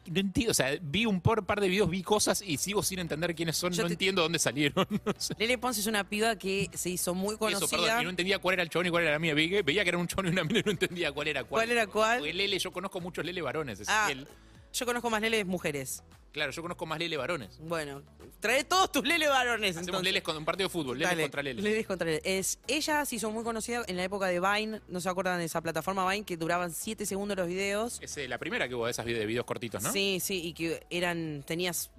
No 0.09 0.19
entiendo, 0.19 0.51
o 0.51 0.53
sea, 0.53 0.77
vi 0.81 1.05
un 1.05 1.21
por 1.21 1.45
par 1.45 1.61
de 1.61 1.67
videos, 1.67 1.89
vi 1.89 2.01
cosas 2.03 2.41
y 2.45 2.57
sigo 2.57 2.83
sin 2.83 2.99
entender 2.99 3.35
quiénes 3.35 3.57
son, 3.57 3.71
Yo 3.73 3.83
no 3.83 3.87
te- 3.87 3.93
entiendo 3.93 4.21
dónde 4.21 4.39
salieron. 4.39 4.87
no 5.05 5.13
sé. 5.17 5.35
Lele 5.37 5.57
Pons 5.57 5.77
es 5.77 5.87
una 5.87 6.07
piba 6.07 6.35
que 6.37 6.69
se 6.73 6.89
hizo 6.89 7.13
muy 7.13 7.37
conocida. 7.37 7.65
Eso, 7.65 7.69
perdón, 7.69 8.01
y 8.01 8.03
no 8.03 8.09
entendía 8.09 8.39
cuál 8.39 8.53
era 8.53 8.63
el 8.63 8.69
chabón 8.69 8.87
y 8.87 8.89
cuál 8.89 9.03
era 9.03 9.11
la 9.13 9.19
mía. 9.19 9.33
Veía 9.33 9.83
que 9.83 9.89
era 9.89 9.97
un 9.97 10.07
chabón 10.07 10.27
y 10.27 10.29
una 10.29 10.43
mina 10.43 10.59
y 10.59 10.63
no 10.63 10.71
entendía 10.71 11.11
cuál 11.11 11.27
era 11.27 11.43
cuál. 11.43 11.61
¿Cuál 11.61 11.71
era 11.71 11.87
cuál? 11.87 12.17
Porque 12.19 12.33
Lele, 12.33 12.59
yo 12.59 12.71
conozco 12.71 12.99
muchos 12.99 13.23
Lele 13.25 13.41
varones. 13.41 13.81
Ah, 13.87 14.07
Ezequiel. 14.09 14.27
Yo 14.73 14.85
conozco 14.85 15.09
más 15.09 15.21
Lele 15.21 15.43
mujeres. 15.45 16.03
Claro, 16.31 16.51
yo 16.51 16.61
conozco 16.61 16.85
más 16.85 16.99
Lele 16.99 17.17
varones. 17.17 17.57
Bueno, 17.59 18.03
trae 18.39 18.63
todos 18.63 18.91
tus 18.91 19.03
Lele 19.03 19.27
varones. 19.27 19.71
Hacemos 19.71 19.87
entonces. 19.87 20.03
Leles 20.03 20.21
con 20.21 20.37
un 20.37 20.45
partido 20.45 20.67
de 20.69 20.71
fútbol, 20.71 20.97
Lele 20.99 21.09
Dale, 21.09 21.21
contra 21.23 21.41
Lele. 21.41 21.61
Leles 21.61 21.87
contra 21.87 22.05
Lele. 22.05 22.21
Es, 22.23 22.59
ella 22.67 23.03
se 23.05 23.15
hizo 23.15 23.31
muy 23.31 23.43
conocida 23.43 23.83
en 23.87 23.97
la 23.97 24.03
época 24.03 24.27
de 24.27 24.39
Vine. 24.39 24.79
¿No 24.89 25.01
se 25.01 25.09
acuerdan 25.09 25.39
de 25.39 25.45
esa 25.45 25.59
plataforma 25.61 26.07
Vine 26.11 26.25
que 26.25 26.37
duraban 26.37 26.71
7 26.71 27.05
segundos 27.07 27.35
los 27.35 27.47
videos? 27.47 27.97
Es 28.01 28.15
eh, 28.17 28.27
la 28.27 28.37
primera 28.37 28.67
que 28.69 28.75
hubo 28.75 28.85
de 28.85 28.91
esas 28.91 29.07
vide- 29.07 29.17
de 29.19 29.25
videos 29.25 29.45
cortitos, 29.45 29.81
¿no? 29.81 29.91
Sí, 29.91 30.19
sí, 30.21 30.39
y 30.45 30.53
que 30.53 30.85
eran. 30.91 31.43
Tenías. 31.47 31.89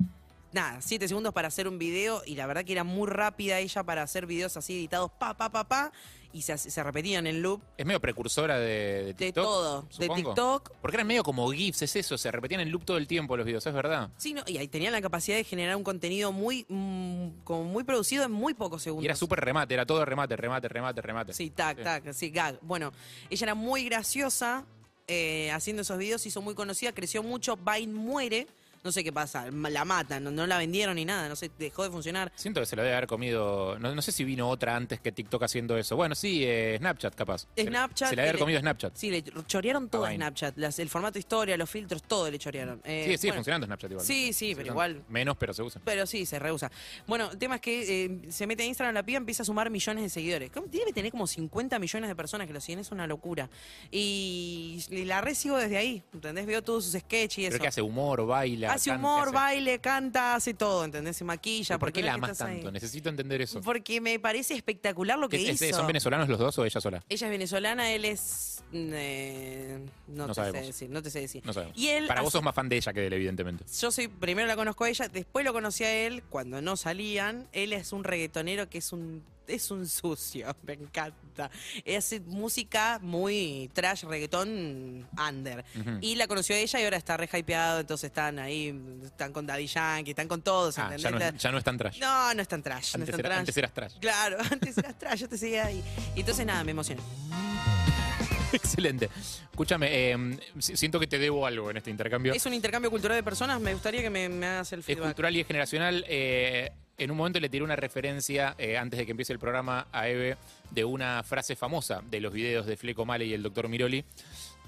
Nada, 0.52 0.80
7 0.80 1.06
segundos 1.06 1.32
para 1.32 1.48
hacer 1.48 1.68
un 1.68 1.78
video 1.78 2.22
y 2.26 2.34
la 2.34 2.46
verdad 2.46 2.64
que 2.64 2.72
era 2.72 2.82
muy 2.84 3.06
rápida 3.08 3.58
ella 3.60 3.84
para 3.84 4.02
hacer 4.02 4.26
videos 4.26 4.56
así 4.56 4.74
editados 4.74 5.10
pa, 5.12 5.36
pa, 5.36 5.48
pa, 5.50 5.68
pa 5.68 5.92
y 6.32 6.42
se, 6.42 6.56
se 6.58 6.82
repetían 6.84 7.26
en 7.26 7.42
loop 7.42 7.60
Es 7.76 7.84
medio 7.86 8.00
precursora 8.00 8.56
de, 8.58 8.66
de 8.66 9.04
de 9.04 9.14
TikTok. 9.14 9.44
todo. 9.44 9.82
De 9.82 9.92
supongo. 9.92 10.14
TikTok, 10.16 10.72
Porque 10.80 10.96
eran 10.96 11.06
medio 11.06 11.22
como 11.24 11.48
GIFs, 11.50 11.82
es 11.82 11.96
eso, 11.96 12.16
se 12.18 12.30
repetían 12.30 12.60
en 12.60 12.70
loop 12.70 12.84
todo 12.84 12.96
el 12.98 13.06
tiempo 13.06 13.36
los 13.36 13.46
videos, 13.46 13.64
es 13.66 13.74
verdad. 13.74 14.10
Sí, 14.16 14.32
no, 14.34 14.42
y 14.46 14.56
ahí 14.58 14.66
tenían 14.68 14.92
la 14.92 15.00
capacidad 15.02 15.36
de 15.36 15.44
generar 15.44 15.74
un 15.76 15.82
contenido 15.84 16.30
muy, 16.32 16.66
mm, 16.68 17.42
como 17.44 17.64
muy 17.64 17.82
producido 17.84 18.24
en 18.24 18.30
muy 18.32 18.54
pocos 18.54 18.82
segundos. 18.82 19.04
Y 19.04 19.06
era 19.06 19.16
súper 19.16 19.40
remate, 19.40 19.74
era 19.74 19.86
todo 19.86 20.04
remate, 20.04 20.36
remate, 20.36 20.68
remate, 20.68 21.00
remate. 21.02 21.32
Sí, 21.32 21.50
tac, 21.50 21.78
Sí. 21.78 21.84
tac, 21.84 22.12
sí, 22.12 22.30
gag. 22.30 22.58
Bueno, 22.62 22.92
ella 23.28 23.44
era 23.44 23.54
muy 23.54 23.84
graciosa 23.84 24.64
eh, 25.08 25.50
haciendo 25.52 25.82
esos 25.82 25.98
videos, 25.98 26.24
hizo 26.26 26.40
muy 26.42 26.54
conocida, 26.54 26.92
creció 26.92 27.24
mucho, 27.24 27.56
Vine 27.56 27.92
muere, 27.92 28.46
no 28.82 28.92
sé 28.92 29.04
qué 29.04 29.12
pasa, 29.12 29.50
la 29.50 29.84
matan, 29.84 30.24
no, 30.24 30.30
no 30.30 30.46
la 30.46 30.56
vendieron 30.58 30.96
ni 30.96 31.04
nada, 31.04 31.28
no 31.28 31.36
sé, 31.36 31.50
dejó 31.58 31.82
de 31.84 31.90
funcionar. 31.90 32.32
Siento 32.34 32.60
que 32.60 32.66
se 32.66 32.76
lo 32.76 32.82
debe 32.82 32.94
haber 32.96 33.06
comido. 33.08 33.78
No, 33.78 33.94
no 33.94 34.02
sé 34.02 34.10
si 34.12 34.24
vino 34.24 34.48
otra 34.48 34.74
antes 34.76 35.00
que 35.00 35.12
TikTok 35.12 35.42
haciendo 35.42 35.76
eso. 35.76 35.96
Bueno, 35.96 36.14
sí, 36.14 36.42
eh, 36.44 36.76
Snapchat 36.78 37.14
capaz. 37.14 37.46
Se- 37.56 37.64
Snapchat, 37.64 38.08
Se 38.10 38.16
le 38.16 38.22
debe 38.22 38.28
haber 38.30 38.34
el- 38.36 38.40
comido 38.40 38.60
Snapchat. 38.60 38.96
Sí, 38.96 39.10
le 39.10 39.22
chorearon 39.46 39.88
todo 39.88 40.04
a. 40.06 40.14
Snapchat, 40.14 40.56
las- 40.56 40.78
el 40.78 40.88
formato 40.88 41.18
historia, 41.18 41.56
los 41.56 41.68
filtros, 41.68 42.02
todo 42.02 42.30
le 42.30 42.38
chorearon. 42.38 42.80
Eh, 42.84 43.04
Sigue, 43.04 43.18
sigue 43.18 43.30
bueno, 43.30 43.38
funcionando 43.40 43.66
Snapchat 43.66 43.90
igual. 43.90 44.06
Sí, 44.06 44.32
sí, 44.32 44.54
pero 44.54 44.68
igual. 44.68 45.02
Menos, 45.08 45.36
pero 45.36 45.52
se 45.52 45.62
usa. 45.62 45.80
Pero 45.84 46.06
sí, 46.06 46.24
se 46.26 46.38
rehúsa. 46.38 46.70
Bueno, 47.06 47.30
el 47.32 47.38
tema 47.38 47.56
es 47.56 47.60
que 47.60 48.04
eh, 48.04 48.20
se 48.30 48.46
mete 48.46 48.62
a 48.62 48.66
Instagram 48.66 48.94
la 48.94 49.02
piba, 49.02 49.18
empieza 49.18 49.42
a 49.42 49.46
sumar 49.46 49.68
millones 49.70 50.02
de 50.04 50.08
seguidores. 50.10 50.50
¿Cómo? 50.50 50.66
Debe 50.68 50.92
tener 50.92 51.10
como 51.10 51.26
50 51.26 51.78
millones 51.78 52.08
de 52.08 52.16
personas 52.16 52.46
que 52.46 52.52
lo 52.52 52.60
siguen, 52.60 52.78
es 52.80 52.90
una 52.92 53.06
locura. 53.06 53.50
Y, 53.90 54.82
y 54.90 55.04
la 55.04 55.20
recibo 55.20 55.56
desde 55.58 55.76
ahí, 55.76 56.02
¿entendés? 56.14 56.46
Veo 56.46 56.62
todos 56.62 56.84
sus 56.84 56.94
sketches 57.00 57.38
y 57.38 57.46
eso. 57.46 57.58
que 57.58 57.68
hace 57.68 57.82
humor, 57.82 58.24
baila. 58.26 58.69
Hace 58.74 58.90
humor, 58.92 59.22
hace- 59.28 59.30
baile, 59.32 59.78
canta, 59.78 60.34
hace 60.34 60.54
todo, 60.54 60.84
¿entendés? 60.84 61.16
Se 61.16 61.24
maquilla. 61.24 61.66
¿Pero 61.68 61.78
¿Por 61.78 61.88
porque 61.88 62.00
qué 62.00 62.00
no 62.02 62.06
la 62.06 62.12
es 62.12 62.14
que 62.16 62.18
amas 62.24 62.30
estás 62.32 62.48
ahí. 62.48 62.54
tanto? 62.56 62.72
Necesito 62.72 63.08
entender 63.08 63.40
eso. 63.42 63.60
Porque 63.60 64.00
me 64.00 64.18
parece 64.18 64.54
espectacular 64.54 65.18
lo 65.18 65.28
que 65.28 65.36
¿Es- 65.36 65.60
es- 65.60 65.62
hizo. 65.62 65.76
¿Son 65.76 65.86
venezolanos 65.86 66.28
los 66.28 66.38
dos 66.38 66.58
o 66.58 66.64
ella 66.64 66.80
sola? 66.80 67.02
Ella 67.08 67.26
es 67.26 67.30
venezolana, 67.30 67.90
él 67.92 68.04
es... 68.04 68.62
eh, 68.72 69.78
no, 70.08 70.26
No 70.26 70.26
te 70.28 70.34
sé 70.34 70.40
sabemos. 70.40 70.66
decir, 70.66 70.90
no 70.90 71.02
te 71.02 71.10
sé 71.10 71.20
decir. 71.20 71.42
No 71.44 71.52
sabemos. 71.52 71.76
Y 71.76 71.88
él 71.88 72.06
Para 72.06 72.20
vos 72.22 72.28
hace- 72.28 72.38
sos 72.38 72.44
más 72.44 72.54
fan 72.54 72.68
de 72.68 72.76
ella 72.76 72.92
que 72.92 73.00
de 73.00 73.06
él, 73.08 73.12
evidentemente. 73.14 73.64
yo 73.80 73.90
soy, 73.90 74.08
primero 74.08 74.46
la 74.48 74.56
conozco 74.56 74.84
a 74.84 74.88
ella, 74.88 75.08
después 75.08 75.44
lo 75.44 75.52
conocí 75.52 75.84
a 75.84 75.92
él 76.06 76.22
cuando 76.28 76.60
no 76.62 76.76
salían. 76.76 77.46
Él 77.52 77.72
es 77.72 77.92
un 77.92 78.04
reggaetonero 78.04 78.68
que 78.68 78.78
es 78.78 78.92
un, 78.92 79.22
es 79.50 79.70
un 79.70 79.86
sucio, 79.88 80.54
me 80.64 80.74
encanta. 80.74 81.50
Hace 81.96 82.20
música 82.20 82.98
muy 83.02 83.70
trash, 83.72 84.04
reggaetón 84.04 85.08
under. 85.28 85.64
Y 86.00 86.14
la 86.16 86.26
conoció 86.26 86.54
ella 86.56 86.80
y 86.80 86.84
ahora 86.84 86.96
está 86.96 87.16
re 87.16 87.28
hypeado, 87.32 87.80
entonces 87.80 88.08
están 88.08 88.38
ahí, 88.38 88.78
están 89.04 89.32
con 89.32 89.46
Daddy 89.46 89.66
Yankee, 89.66 90.10
están 90.10 90.28
con 90.28 90.42
todos, 90.42 90.78
Ah, 90.78 90.94
ya 90.96 91.10
no, 91.10 91.18
es, 91.18 91.36
ya 91.36 91.50
no 91.52 91.58
es 91.58 91.64
tan 91.64 91.78
trash. 91.78 91.98
no, 92.00 92.34
no 92.34 92.42
es 92.42 92.48
tan 92.48 92.62
trash, 92.62 92.94
antes, 92.94 93.08
es 93.08 93.14
era- 93.18 93.28
trash. 93.28 93.38
antes 93.38 93.56
eras 93.56 93.72
trash. 93.74 93.94
Claro, 94.00 94.36
antes 94.50 94.76
eras 94.78 94.98
trash, 94.98 95.20
yo 95.20 95.28
te 95.28 95.38
seguía 95.38 95.66
ahí. 95.66 95.82
Y 96.14 96.20
entonces 96.20 96.44
nada, 96.46 96.62
me 96.64 96.72
emocioné. 96.72 97.00
Excelente. 98.52 99.08
Escúchame, 99.50 99.88
eh, 99.92 100.38
si- 100.58 100.76
siento 100.76 100.98
que 100.98 101.06
te 101.06 101.18
debo 101.18 101.46
algo 101.46 101.70
en 101.70 101.76
este 101.76 101.90
intercambio. 101.90 102.32
Es 102.34 102.44
un 102.46 102.54
intercambio 102.54 102.90
cultural 102.90 103.16
de 103.16 103.22
personas, 103.22 103.60
me 103.60 103.72
gustaría 103.72 104.02
que 104.02 104.10
me, 104.10 104.28
me 104.28 104.46
hagas 104.46 104.72
el 104.72 104.80
Es 104.80 104.86
feedback. 104.86 105.04
cultural 105.04 105.36
y 105.36 105.40
es 105.40 105.46
generacional. 105.46 106.04
Eh, 106.08 106.72
en 107.04 107.10
un 107.10 107.16
momento 107.16 107.40
le 107.40 107.48
tiré 107.48 107.64
una 107.64 107.76
referencia, 107.76 108.54
eh, 108.58 108.76
antes 108.76 108.98
de 108.98 109.04
que 109.06 109.12
empiece 109.12 109.32
el 109.32 109.38
programa, 109.38 109.86
a 109.92 110.08
Eve, 110.08 110.36
de 110.70 110.84
una 110.84 111.22
frase 111.22 111.56
famosa 111.56 112.02
de 112.10 112.20
los 112.20 112.32
videos 112.32 112.66
de 112.66 112.76
Fleco 112.76 113.04
Male 113.06 113.24
y 113.26 113.32
el 113.34 113.42
doctor 113.42 113.68
Miroli. 113.68 114.04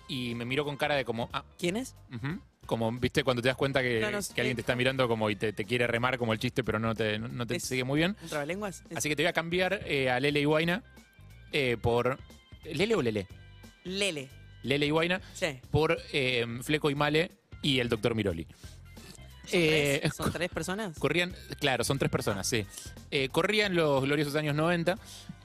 Y 0.08 0.34
me 0.34 0.44
miró 0.44 0.64
con 0.64 0.76
cara 0.76 0.94
de 0.94 1.04
como, 1.04 1.28
ah, 1.32 1.44
¿Quién 1.58 1.76
es? 1.76 1.94
Como, 2.66 2.90
viste, 2.92 3.24
cuando 3.24 3.42
te 3.42 3.48
das 3.48 3.56
cuenta 3.56 3.82
que, 3.82 4.00
No, 4.00 4.10
no 4.10 4.18
que 4.18 4.22
sé. 4.22 4.34
alguien 4.40 4.54
te 4.56 4.60
está 4.62 4.76
mirando 4.76 5.08
como 5.08 5.28
y 5.30 5.36
te, 5.36 5.52
te 5.52 5.64
quiere 5.64 5.86
remar 5.86 6.16
como 6.18 6.32
el 6.32 6.38
chiste, 6.38 6.62
pero 6.62 6.78
no 6.78 6.94
te, 6.94 7.18
no, 7.18 7.46
te 7.46 7.56
Es- 7.56 7.64
sigue 7.64 7.84
muy 7.84 7.98
bien. 7.98 8.16
¿Un 8.22 8.28
trabalenguas? 8.28 8.82
Así 8.94 9.08
que 9.08 9.16
te 9.16 9.22
voy 9.22 9.28
a 9.28 9.32
cambiar 9.32 9.80
eh, 9.86 10.10
a 10.10 10.20
Lele 10.20 10.40
Iguaina 10.40 10.82
eh, 11.52 11.76
por. 11.80 12.18
¿Lele 12.64 12.94
o 12.94 13.02
Lele? 13.02 13.26
Lele. 13.84 14.28
Lele 14.62 14.86
Iguaina 14.86 15.20
Sí. 15.34 15.58
por 15.72 15.98
eh, 16.12 16.46
Fleco 16.62 16.88
y 16.90 16.94
Male 16.94 17.32
y 17.62 17.80
el 17.80 17.88
doctor 17.88 18.14
Miroli. 18.14 18.46
Eh, 19.50 19.98
¿Tres? 20.02 20.14
¿Son 20.14 20.30
tres 20.32 20.48
personas? 20.50 20.98
Corrían, 20.98 21.34
claro, 21.58 21.82
son 21.84 21.98
tres 21.98 22.10
personas, 22.10 22.46
sí. 22.46 22.64
Eh, 23.10 23.28
corrían 23.30 23.74
los 23.74 24.02
gloriosos 24.04 24.34
años 24.36 24.54
90 24.54 24.98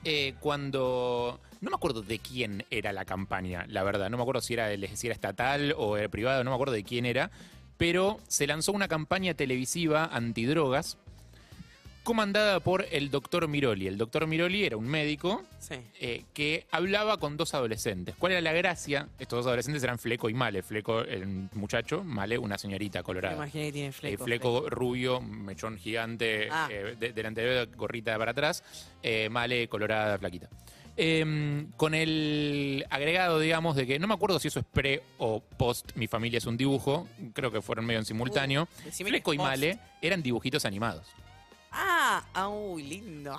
eh, 0.03 0.35
cuando... 0.39 1.39
No 1.59 1.71
me 1.71 1.75
acuerdo 1.75 2.03
de 2.03 2.19
quién 2.19 2.63
era 2.69 2.93
la 2.93 3.03
campaña, 3.03 3.65
la 3.67 3.81
verdad. 3.83 4.11
No 4.11 4.17
me 4.17 4.21
acuerdo 4.23 4.41
si 4.41 4.53
era, 4.53 4.71
el- 4.71 4.95
si 4.95 5.07
era 5.07 5.15
estatal 5.15 5.73
o 5.75 5.97
era 5.97 6.07
privado, 6.07 6.43
no 6.43 6.51
me 6.51 6.55
acuerdo 6.55 6.73
de 6.75 6.83
quién 6.83 7.05
era. 7.07 7.31
Pero 7.77 8.19
se 8.27 8.45
lanzó 8.45 8.71
una 8.73 8.87
campaña 8.87 9.33
televisiva 9.33 10.05
antidrogas 10.05 10.97
comandada 12.07 12.61
por 12.61 12.85
el 12.89 13.11
doctor 13.11 13.49
Miroli. 13.49 13.85
El 13.85 13.97
doctor 13.97 14.25
Miroli 14.27 14.63
era 14.63 14.77
un 14.77 14.87
médico 14.87 15.43
Sí. 15.59 15.75
eh, 15.99 16.23
que 16.33 16.65
hablaba 16.71 17.17
con 17.17 17.35
dos 17.35 17.53
adolescentes. 17.53 18.15
¿Cuál 18.17 18.31
era 18.31 18.39
la 18.41 18.53
gracia? 18.53 19.09
Estos 19.19 19.39
dos 19.39 19.47
adolescentes 19.47 19.83
eran 19.83 19.99
Fleco 19.99 20.29
y 20.29 20.33
Male. 20.33 20.63
Fleco, 20.63 21.01
el 21.01 21.27
muchacho, 21.53 22.05
Male, 22.05 22.37
una 22.37 22.57
señorita 22.57 22.99
Me 22.99 23.03
colorada. 23.03 23.35
imaginé 23.35 23.65
que 23.65 23.71
tiene 23.73 23.87
Eh, 23.89 23.91
fleco. 23.91 24.23
fleco 24.23 24.69
rubio, 24.69 25.19
mechón 25.19 25.77
gigante, 25.77 26.47
Ah. 26.49 26.69
eh, 26.71 26.95
de- 26.97 27.11
delante 27.11 27.41
de 27.41 27.65
gorrita 27.75 28.17
para 28.17 28.31
atrás, 28.31 28.63
eh, 29.03 29.27
male, 29.29 29.67
colorada, 29.67 30.17
flaquita. 30.17 30.47
Eh, 30.95 31.65
con 31.75 31.93
el 31.93 32.85
agregado, 32.89 33.39
digamos, 33.39 33.75
de 33.75 33.85
que 33.85 33.99
no 33.99 34.07
me 34.07 34.13
acuerdo 34.13 34.39
si 34.39 34.47
eso 34.47 34.59
es 34.61 34.65
pre 34.65 35.03
o 35.19 35.41
post 35.41 35.91
Mi 35.95 36.07
familia 36.07 36.37
es 36.37 36.45
un 36.45 36.55
dibujo, 36.55 37.05
creo 37.33 37.51
que 37.51 37.61
fueron 37.61 37.85
medio 37.85 37.99
en 37.99 38.05
simultáneo. 38.05 38.67
Uh, 38.85 38.91
Fleco 38.91 39.33
y. 39.33 39.37
Male 39.37 39.77
eran 40.01 40.23
dibujitos 40.23 40.63
animados. 40.65 41.05
Ah, 41.71 42.25
ah, 42.33 42.47
uy, 42.49 42.83
lindo. 42.83 43.37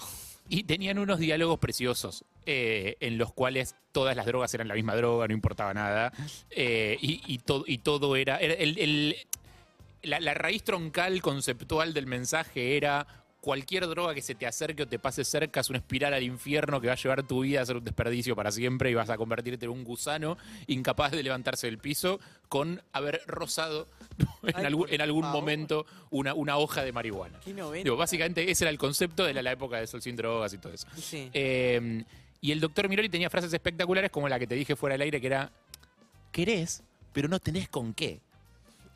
Y 0.48 0.62
tenían 0.64 0.98
unos 0.98 1.18
diálogos 1.18 1.58
preciosos 1.58 2.24
eh, 2.46 2.96
en 3.00 3.18
los 3.18 3.32
cuales 3.32 3.74
todas 3.92 4.16
las 4.16 4.24
drogas 4.26 4.52
eran 4.54 4.68
la 4.68 4.74
misma 4.74 4.94
droga, 4.96 5.26
no 5.28 5.34
importaba 5.34 5.74
nada. 5.74 6.12
eh, 6.50 6.96
y, 7.00 7.20
y 7.26 7.38
to- 7.38 7.64
y 7.66 7.78
todo 7.78 8.16
era. 8.16 8.36
el- 8.36 9.16
la 10.02 10.32
raíz 10.34 10.62
troncal 10.62 11.20
conceptual 11.20 11.92
del 11.92 12.06
mensaje 12.06 12.76
era. 12.76 13.06
Cualquier 13.48 13.86
droga 13.86 14.12
que 14.12 14.20
se 14.20 14.34
te 14.34 14.46
acerque 14.46 14.82
o 14.82 14.86
te 14.86 14.98
pase 14.98 15.24
cerca 15.24 15.60
es 15.60 15.70
una 15.70 15.78
espiral 15.78 16.12
al 16.12 16.22
infierno 16.22 16.82
que 16.82 16.88
va 16.88 16.92
a 16.92 16.96
llevar 16.96 17.22
tu 17.22 17.40
vida 17.40 17.62
a 17.62 17.64
ser 17.64 17.78
un 17.78 17.84
desperdicio 17.84 18.36
para 18.36 18.52
siempre 18.52 18.90
y 18.90 18.94
vas 18.94 19.08
a 19.08 19.16
convertirte 19.16 19.64
en 19.64 19.70
un 19.70 19.84
gusano 19.84 20.36
incapaz 20.66 21.12
de 21.12 21.22
levantarse 21.22 21.66
del 21.66 21.78
piso 21.78 22.20
con 22.50 22.82
haber 22.92 23.22
rozado 23.26 23.88
en 24.42 24.54
Ay, 24.54 24.66
algún, 24.66 24.86
en 24.90 25.00
algún 25.00 25.24
momento 25.30 25.86
una, 26.10 26.34
una 26.34 26.58
hoja 26.58 26.84
de 26.84 26.92
marihuana. 26.92 27.40
Qué. 27.40 27.54
Digo, 27.54 27.96
básicamente 27.96 28.50
ese 28.50 28.64
era 28.64 28.70
el 28.70 28.76
concepto 28.76 29.24
de 29.24 29.32
la, 29.32 29.40
la 29.40 29.52
época 29.52 29.78
de 29.78 29.86
Sol 29.86 30.02
sin 30.02 30.14
drogas 30.14 30.52
y 30.52 30.58
todo 30.58 30.74
eso. 30.74 30.86
Sí. 30.98 31.30
Eh, 31.32 32.04
y 32.42 32.52
el 32.52 32.60
doctor 32.60 32.86
Miroli 32.90 33.08
tenía 33.08 33.30
frases 33.30 33.50
espectaculares 33.50 34.10
como 34.10 34.28
la 34.28 34.38
que 34.38 34.46
te 34.46 34.56
dije 34.56 34.76
fuera 34.76 34.92
del 34.92 35.00
aire, 35.00 35.22
que 35.22 35.26
era, 35.26 35.50
querés, 36.32 36.82
pero 37.14 37.28
no 37.28 37.40
tenés 37.40 37.70
con 37.70 37.94
qué. 37.94 38.20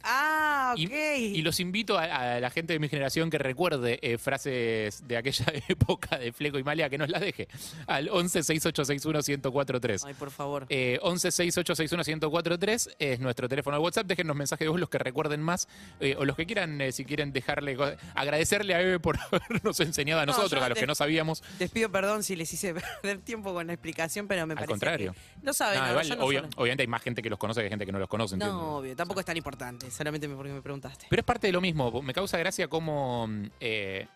Ah, 0.05 0.75
ok. 0.77 0.91
Y 1.19 1.43
los 1.43 1.61
invito 1.61 1.99
a, 1.99 2.05
a 2.37 2.41
la 2.41 2.51
gente 2.51 2.73
de 2.73 2.79
mi 2.79 2.89
generación 2.89 3.31
que 3.31 3.39
recuerde 3.39 3.99
eh, 4.03 4.19
frases 4.19 5.07
de 5.07 5.17
aquella 5.17 5.47
época 5.69 6.19
de 6.19 6.33
Fleco 6.33 6.59
y 6.59 6.63
Malia 6.65 6.89
que 6.91 6.99
nos 6.99 7.09
las 7.09 7.21
deje. 7.21 7.49
Al 7.87 8.09
11 8.09 8.43
6861 8.43 9.21
1043. 9.27 10.05
Ay, 10.05 10.15
por 10.15 10.31
favor. 10.31 10.67
Eh, 10.69 10.99
11 11.03 11.31
6861 11.31 12.03
1043 12.21 12.91
es 12.99 13.21
nuestro 13.21 13.49
teléfono 13.49 13.77
de 13.77 13.83
WhatsApp. 13.83 14.07
Déjennos 14.07 14.37
mensajes 14.37 14.65
de 14.65 14.69
voz 14.71 14.81
los 14.81 14.89
que 14.89 14.99
recuerden 14.99 15.41
más 15.43 15.69
eh, 16.01 16.17
o 16.19 16.25
los 16.25 16.37
que 16.37 16.47
quieran, 16.47 16.81
eh, 16.81 16.93
si 16.93 17.05
quieren 17.05 17.33
dejarle. 17.33 17.77
Agradecerle 18.15 18.75
a 18.75 18.81
Eve 18.81 18.99
por 19.01 19.19
habernos 19.33 19.79
enseñado 19.81 20.21
a 20.21 20.27
No, 20.27 20.33
nosotros, 20.33 20.63
a 20.63 20.69
los 20.69 20.79
que 20.79 20.87
no 20.87 20.95
sabíamos. 20.95 21.43
Les 21.59 21.71
pido 21.71 21.91
perdón 21.91 22.23
si 22.23 22.37
les 22.37 22.53
hice 22.53 22.75
perder 23.03 23.19
tiempo 23.19 23.53
con 23.53 23.67
la 23.67 23.73
explicación, 23.75 24.27
pero 24.29 24.47
me 24.47 24.53
Al 24.53 24.57
parece 24.57 24.69
contrario. 24.71 25.13
que 25.13 25.47
lo 25.47 25.53
saben. 25.53 25.81
No, 25.81 26.05
solo- 26.05 26.49
obviamente 26.57 26.83
hay 26.83 26.87
más 26.87 27.03
gente 27.03 27.23
que 27.23 27.31
los 27.31 27.39
conoce 27.39 27.63
que 27.63 27.69
gente 27.69 27.87
que 27.87 27.93
no 27.93 27.99
los 27.99 28.09
conoce. 28.09 28.35
entiendo. 28.35 28.57
No, 28.57 28.77
obvio, 28.79 28.97
tampoco 28.97 29.21
es 29.21 29.27
tan 29.27 29.37
importante, 29.37 29.91
solamente 29.93 30.27
me- 30.29 30.35
porque 30.35 30.53
me 30.53 30.63
preguntaste. 30.63 31.07
Pero 31.09 31.21
es 31.21 31.27
parte 31.27 31.47
de 31.47 31.53
lo 31.53 31.61
mismo. 31.61 32.03
Me 32.03 32.13
causa 32.13 32.39
gracia 32.39 32.69
cómo 32.69 33.27
mm, 33.29 33.45
eh, 33.61 34.07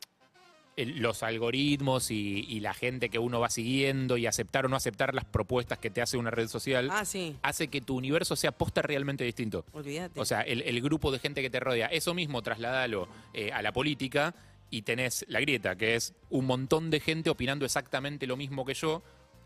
el- 0.77 0.99
los 1.01 1.23
algoritmos 1.23 2.11
y, 2.11 2.45
y 2.49 2.61
la 2.61 2.75
gente 2.75 3.09
que 3.09 3.19
uno 3.19 3.41
va 3.41 3.49
siguiendo 3.49 4.17
y 4.19 4.27
aceptar 4.27 4.67
o 4.67 4.69
no 4.69 4.77
aceptar 4.77 5.15
las 5.15 5.25
propuestas 5.25 5.79
que 5.79 5.89
te 5.89 6.03
hace 6.03 6.19
una 6.19 6.31
red 6.31 6.49
social 6.49 6.91
Ah, 6.93 7.05
sí, 7.07 7.35
hace 7.43 7.69
que 7.69 7.81
tu 7.81 7.97
universo 7.97 8.37
sea 8.37 8.53
posta 8.53 8.83
realmente 8.83 9.25
distinto. 9.25 9.65
olvídate. 9.73 10.21
O 10.21 10.25
sea, 10.27 10.43
el, 10.43 10.62
el 10.62 10.83
grupo 10.83 11.11
de 11.12 11.19
gente 11.19 11.41
que 11.41 11.49
te 11.51 11.61
rodea. 11.61 11.87
Eso 11.87 12.12
mismo 12.12 12.43
trasladalo 12.43 13.09
eh, 13.33 13.53
a 13.53 13.62
la 13.62 13.73
política 13.73 14.35
y 14.71 14.83
tenés 14.83 15.25
la 15.29 15.41
grieta, 15.41 15.77
que 15.77 15.95
es 15.95 16.12
un 16.29 16.45
montón 16.45 16.91
de 16.91 17.01
gente 17.01 17.31
opinando 17.31 17.65
exactamente 17.65 18.27
lo 18.27 18.37
mismo 18.37 18.65
que 18.65 18.75
yo 18.75 19.03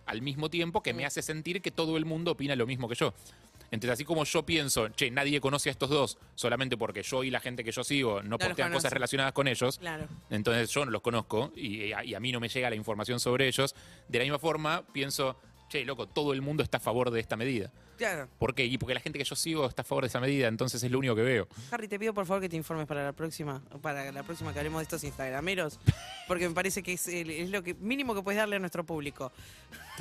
al 0.06 0.22
mismo 0.22 0.50
tiempo 0.50 0.82
que 0.82 0.92
me 0.94 1.04
hace 1.06 1.22
sentir 1.22 1.62
que 1.62 1.70
todo 1.70 1.96
el 1.96 2.04
mundo 2.04 2.32
opina 2.32 2.56
lo 2.56 2.66
mismo 2.66 2.88
que 2.88 2.96
yo. 2.96 3.14
Entonces, 3.70 3.90
así 3.94 4.04
como 4.04 4.24
yo 4.24 4.44
pienso, 4.44 4.88
che, 4.90 5.10
nadie 5.10 5.40
conoce 5.40 5.68
a 5.68 5.72
estos 5.72 5.88
dos 5.90 6.18
solamente 6.34 6.76
porque 6.76 7.02
yo 7.02 7.22
y 7.22 7.30
la 7.30 7.40
gente 7.40 7.62
que 7.62 7.70
yo 7.72 7.84
sigo 7.84 8.22
no 8.22 8.30
los 8.36 8.38
postean 8.48 8.72
cosas 8.72 8.92
relacionadas 8.92 9.32
con 9.32 9.46
ellos, 9.48 9.78
Claro. 9.78 10.08
entonces 10.30 10.70
yo 10.70 10.84
no 10.84 10.90
los 10.90 11.02
conozco 11.02 11.52
y, 11.54 11.92
a, 11.92 12.04
y 12.04 12.14
a 12.14 12.20
mí 12.20 12.32
no 12.32 12.40
me 12.40 12.48
llega 12.48 12.68
la 12.68 12.76
información 12.76 13.20
sobre 13.20 13.46
ellos. 13.46 13.74
De 14.08 14.18
la 14.18 14.24
misma 14.24 14.38
forma, 14.40 14.82
pienso, 14.92 15.36
che, 15.68 15.84
loco, 15.84 16.08
todo 16.08 16.32
el 16.32 16.42
mundo 16.42 16.62
está 16.64 16.78
a 16.78 16.80
favor 16.80 17.10
de 17.12 17.20
esta 17.20 17.36
medida. 17.36 17.70
Claro. 17.96 18.28
¿Por 18.38 18.54
qué? 18.54 18.64
Y 18.64 18.78
porque 18.78 18.94
la 18.94 19.00
gente 19.00 19.18
que 19.18 19.24
yo 19.26 19.36
sigo 19.36 19.66
está 19.66 19.82
a 19.82 19.84
favor 19.84 20.04
de 20.04 20.08
esa 20.08 20.20
medida, 20.20 20.48
entonces 20.48 20.82
es 20.82 20.90
lo 20.90 20.98
único 20.98 21.14
que 21.14 21.20
veo. 21.22 21.46
Harry, 21.70 21.86
te 21.86 21.98
pido 21.98 22.14
por 22.14 22.24
favor 22.24 22.40
que 22.40 22.48
te 22.48 22.56
informes 22.56 22.86
para 22.86 23.04
la 23.04 23.12
próxima, 23.12 23.62
para 23.82 24.10
la 24.10 24.22
próxima 24.22 24.52
que 24.54 24.58
hablemos 24.58 24.80
de 24.80 24.84
estos 24.84 25.04
instagrameros, 25.04 25.78
porque 26.26 26.48
me 26.48 26.54
parece 26.54 26.82
que 26.82 26.94
es, 26.94 27.06
el- 27.08 27.28
es 27.30 27.50
lo 27.50 27.62
que 27.62 27.74
mínimo 27.74 28.14
que 28.14 28.22
puedes 28.22 28.38
darle 28.38 28.56
a 28.56 28.58
nuestro 28.58 28.84
público. 28.84 29.30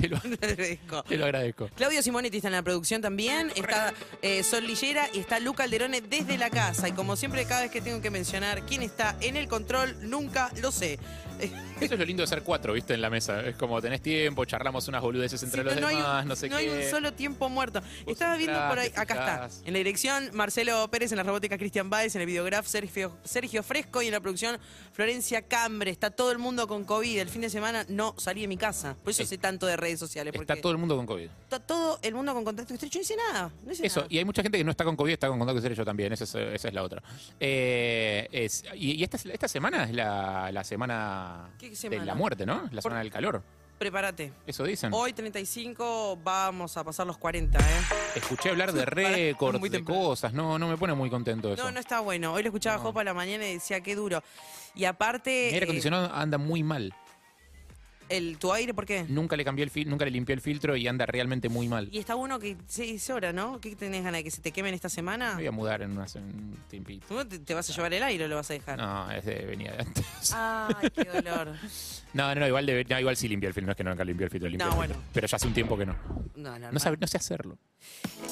Te 0.00 0.08
lo, 0.08 0.16
agradezco. 0.16 1.02
te 1.04 1.16
lo 1.16 1.24
agradezco. 1.24 1.68
Claudio 1.76 2.02
Simonetti 2.02 2.38
está 2.38 2.48
en 2.48 2.54
la 2.54 2.62
producción 2.62 3.00
también, 3.02 3.52
está 3.56 3.92
eh, 4.22 4.42
Sol 4.42 4.66
Lillera 4.66 5.08
y 5.12 5.18
está 5.20 5.38
Luca 5.40 5.64
Alderone 5.64 6.00
desde 6.00 6.38
la 6.38 6.50
casa. 6.50 6.88
Y 6.88 6.92
como 6.92 7.16
siempre, 7.16 7.44
cada 7.44 7.62
vez 7.62 7.70
que 7.70 7.80
tengo 7.80 8.00
que 8.00 8.10
mencionar 8.10 8.64
quién 8.66 8.82
está 8.82 9.16
en 9.20 9.36
el 9.36 9.48
control, 9.48 9.96
nunca 10.08 10.50
lo 10.60 10.70
sé. 10.72 10.98
Eso 11.80 11.94
es 11.94 11.98
lo 11.98 12.04
lindo 12.04 12.22
de 12.22 12.26
ser 12.26 12.42
cuatro, 12.42 12.74
¿viste? 12.74 12.92
En 12.92 13.00
la 13.00 13.08
mesa. 13.08 13.40
Es 13.40 13.56
como 13.56 13.80
tenés 13.80 14.02
tiempo, 14.02 14.44
charlamos 14.44 14.86
unas 14.88 15.00
boludeces 15.00 15.42
entre 15.42 15.62
Sí, 15.62 15.64
los 15.64 15.74
no, 15.76 15.80
no 15.80 15.86
un- 15.88 15.94
demás, 15.96 16.26
no 16.26 16.36
sé 16.36 16.50
no 16.50 16.58
qué. 16.58 16.62
hay 16.64 16.68
un 16.84 16.90
solo 16.90 17.14
tiempo 17.14 17.48
muerto. 17.48 17.80
Vos 18.04 18.12
Estaba 18.12 18.36
viendo 18.36 18.58
por 18.68 18.78
ahí, 18.78 18.92
acá 18.94 19.14
está. 19.14 19.48
En 19.64 19.72
la 19.72 19.78
dirección, 19.78 20.28
Marcelo 20.34 20.86
Pérez, 20.90 21.12
en 21.12 21.16
la 21.16 21.22
robótica 21.22 21.56
Cristian 21.56 21.88
Báez, 21.88 22.14
en 22.14 22.20
el 22.20 22.26
videograf 22.26 22.66
Sergio, 22.66 23.16
Sergio 23.24 23.62
Fresco 23.62 24.02
y 24.02 24.08
en 24.08 24.12
la 24.12 24.20
producción 24.20 24.58
Florencia 24.92 25.40
Cambre. 25.40 25.90
Está 25.90 26.10
todo 26.10 26.30
el 26.30 26.36
mundo 26.38 26.68
con 26.68 26.84
COVID. 26.84 27.18
El 27.18 27.28
fin 27.30 27.40
de 27.40 27.48
semana 27.48 27.86
no 27.88 28.14
salí 28.18 28.42
de 28.42 28.48
mi 28.48 28.58
casa. 28.58 28.94
Por 29.02 29.12
eso 29.12 29.22
Eh, 29.22 29.26
sé 29.26 29.38
tanto 29.38 29.64
de 29.64 29.78
redes 29.78 29.89
sociales. 29.98 30.32
Porque 30.32 30.52
Está 30.52 30.60
todo 30.62 30.72
el 30.72 30.78
mundo 30.78 30.96
con 30.96 31.06
COVID. 31.06 31.28
está 31.42 31.58
todo 31.58 31.98
el 32.02 32.14
mundo 32.14 32.32
con 32.34 32.44
contacto 32.44 32.74
estrecho. 32.74 32.98
No 32.98 33.02
hice 33.02 33.16
nada. 33.16 33.50
No 33.64 33.72
hice 33.72 33.86
Eso, 33.86 34.00
nada. 34.00 34.08
y 34.12 34.18
hay 34.18 34.24
mucha 34.24 34.42
gente 34.42 34.58
que 34.58 34.64
no 34.64 34.70
está 34.70 34.84
con 34.84 34.94
COVID, 34.96 35.12
está 35.12 35.28
con 35.28 35.38
contacto 35.38 35.58
estrecho 35.58 35.84
también, 35.84 36.12
esa 36.12 36.24
es, 36.24 36.34
esa 36.34 36.68
es 36.68 36.74
la 36.74 36.82
otra. 36.82 37.02
Eh, 37.38 38.28
es- 38.30 38.64
y 38.74 38.92
y 39.00 39.02
esta, 39.02 39.16
esta 39.32 39.48
semana 39.48 39.84
es 39.84 39.92
la, 39.94 40.52
la 40.52 40.62
semana, 40.64 41.50
¿Qué 41.58 41.70
de 41.70 41.98
la 42.04 42.14
muerte, 42.14 42.44
¿no? 42.46 42.68
La 42.70 42.82
semana 42.82 43.00
del 43.00 43.10
calor. 43.10 43.42
Prepárate. 43.78 44.30
Eso 44.46 44.64
dicen. 44.64 44.90
Hoy 44.92 45.14
35 45.14 46.18
vamos 46.22 46.76
a 46.76 46.84
pasar 46.84 47.06
los 47.06 47.16
40, 47.16 47.58
¿eh? 47.58 47.62
Escuché 48.14 48.50
hablar 48.50 48.74
de 48.74 48.84
récords, 48.84 49.58
de 49.70 49.82
cosas. 49.82 50.34
No, 50.34 50.58
no 50.58 50.68
me 50.68 50.76
pone 50.76 50.92
muy 50.92 51.08
contento 51.08 51.54
eso. 51.54 51.64
No, 51.64 51.70
no 51.70 51.80
está 51.80 52.00
bueno. 52.00 52.34
Hoy 52.34 52.42
lo 52.42 52.48
escuchaba 52.50 52.76
No. 52.76 52.82
Jopa 52.82 53.00
a 53.00 53.04
la 53.04 53.14
mañana 53.14 53.48
y 53.48 53.54
decía 53.54 53.80
qué 53.80 53.94
duro. 53.96 54.22
Y 54.74 54.84
aparte, 54.84 55.30
Mi 55.30 55.54
aire 55.54 55.58
eh, 55.60 55.64
acondicionado 55.64 56.12
anda 56.14 56.36
muy 56.36 56.62
mal. 56.62 56.92
El, 58.10 58.36
¿tu 58.38 58.52
aire 58.52 58.74
por 58.74 58.84
qué? 58.86 59.04
Nunca 59.08 59.36
le 59.36 59.44
cambié 59.44 59.64
el 59.64 59.70
fil- 59.72 59.86
nunca 59.86 60.04
le 60.04 60.10
limpié 60.10 60.34
el 60.34 60.40
filtro 60.40 60.76
y 60.76 60.86
anda 60.86 61.06
realmente 61.06 61.48
muy 61.48 61.68
mal. 61.68 61.88
Y 61.90 61.98
está 61.98 62.14
bueno 62.14 62.38
que 62.38 62.56
seis 62.66 63.08
horas, 63.10 63.32
¿no? 63.32 63.60
¿Qué 63.60 63.74
tenés 63.76 64.02
ganas 64.04 64.18
de 64.18 64.24
que 64.24 64.30
se 64.30 64.40
te 64.42 64.52
quemen 64.52 64.74
esta 64.74 64.88
semana? 64.88 65.30
Me 65.30 65.36
voy 65.36 65.46
a 65.46 65.52
mudar 65.52 65.82
en, 65.82 65.92
unas- 65.92 66.16
en 66.16 66.24
un 66.24 66.56
tiempito. 66.68 67.06
¿Tú 67.08 67.24
te, 67.24 67.38
te 67.38 67.54
vas 67.54 67.68
a 67.70 67.72
llevar 67.72 67.94
el 67.94 68.02
aire 68.02 68.24
o 68.24 68.28
lo 68.28 68.36
vas 68.36 68.50
a 68.50 68.54
dejar? 68.54 68.76
No, 68.78 69.10
es 69.10 69.24
de 69.24 69.46
venía 69.46 69.72
de 69.72 69.78
antes. 69.78 70.04
Ay, 70.34 70.90
qué 70.94 71.04
dolor. 71.04 71.54
No, 72.12 72.34
no, 72.34 72.40
no, 72.40 72.48
igual, 72.48 72.66
no, 72.66 72.98
igual 72.98 73.16
sí 73.16 73.28
limpié 73.28 73.46
el 73.46 73.54
filtro. 73.54 73.66
No 73.66 73.70
es 73.70 73.76
que 73.76 73.84
nunca 73.84 74.02
limpié 74.02 74.24
el 74.24 74.30
filtro, 74.32 74.48
limpié 74.48 74.66
No, 74.66 74.72
el 74.72 74.76
bueno. 74.78 74.94
filtro. 74.94 75.10
Pero 75.14 75.26
ya 75.28 75.36
hace 75.36 75.46
un 75.46 75.54
tiempo 75.54 75.78
que 75.78 75.86
no. 75.86 75.96
No, 76.34 76.58
no, 76.58 76.72
No, 76.72 76.80
sabe- 76.80 76.96
no 77.00 77.06
sé 77.06 77.16
hacerlo. 77.18 77.56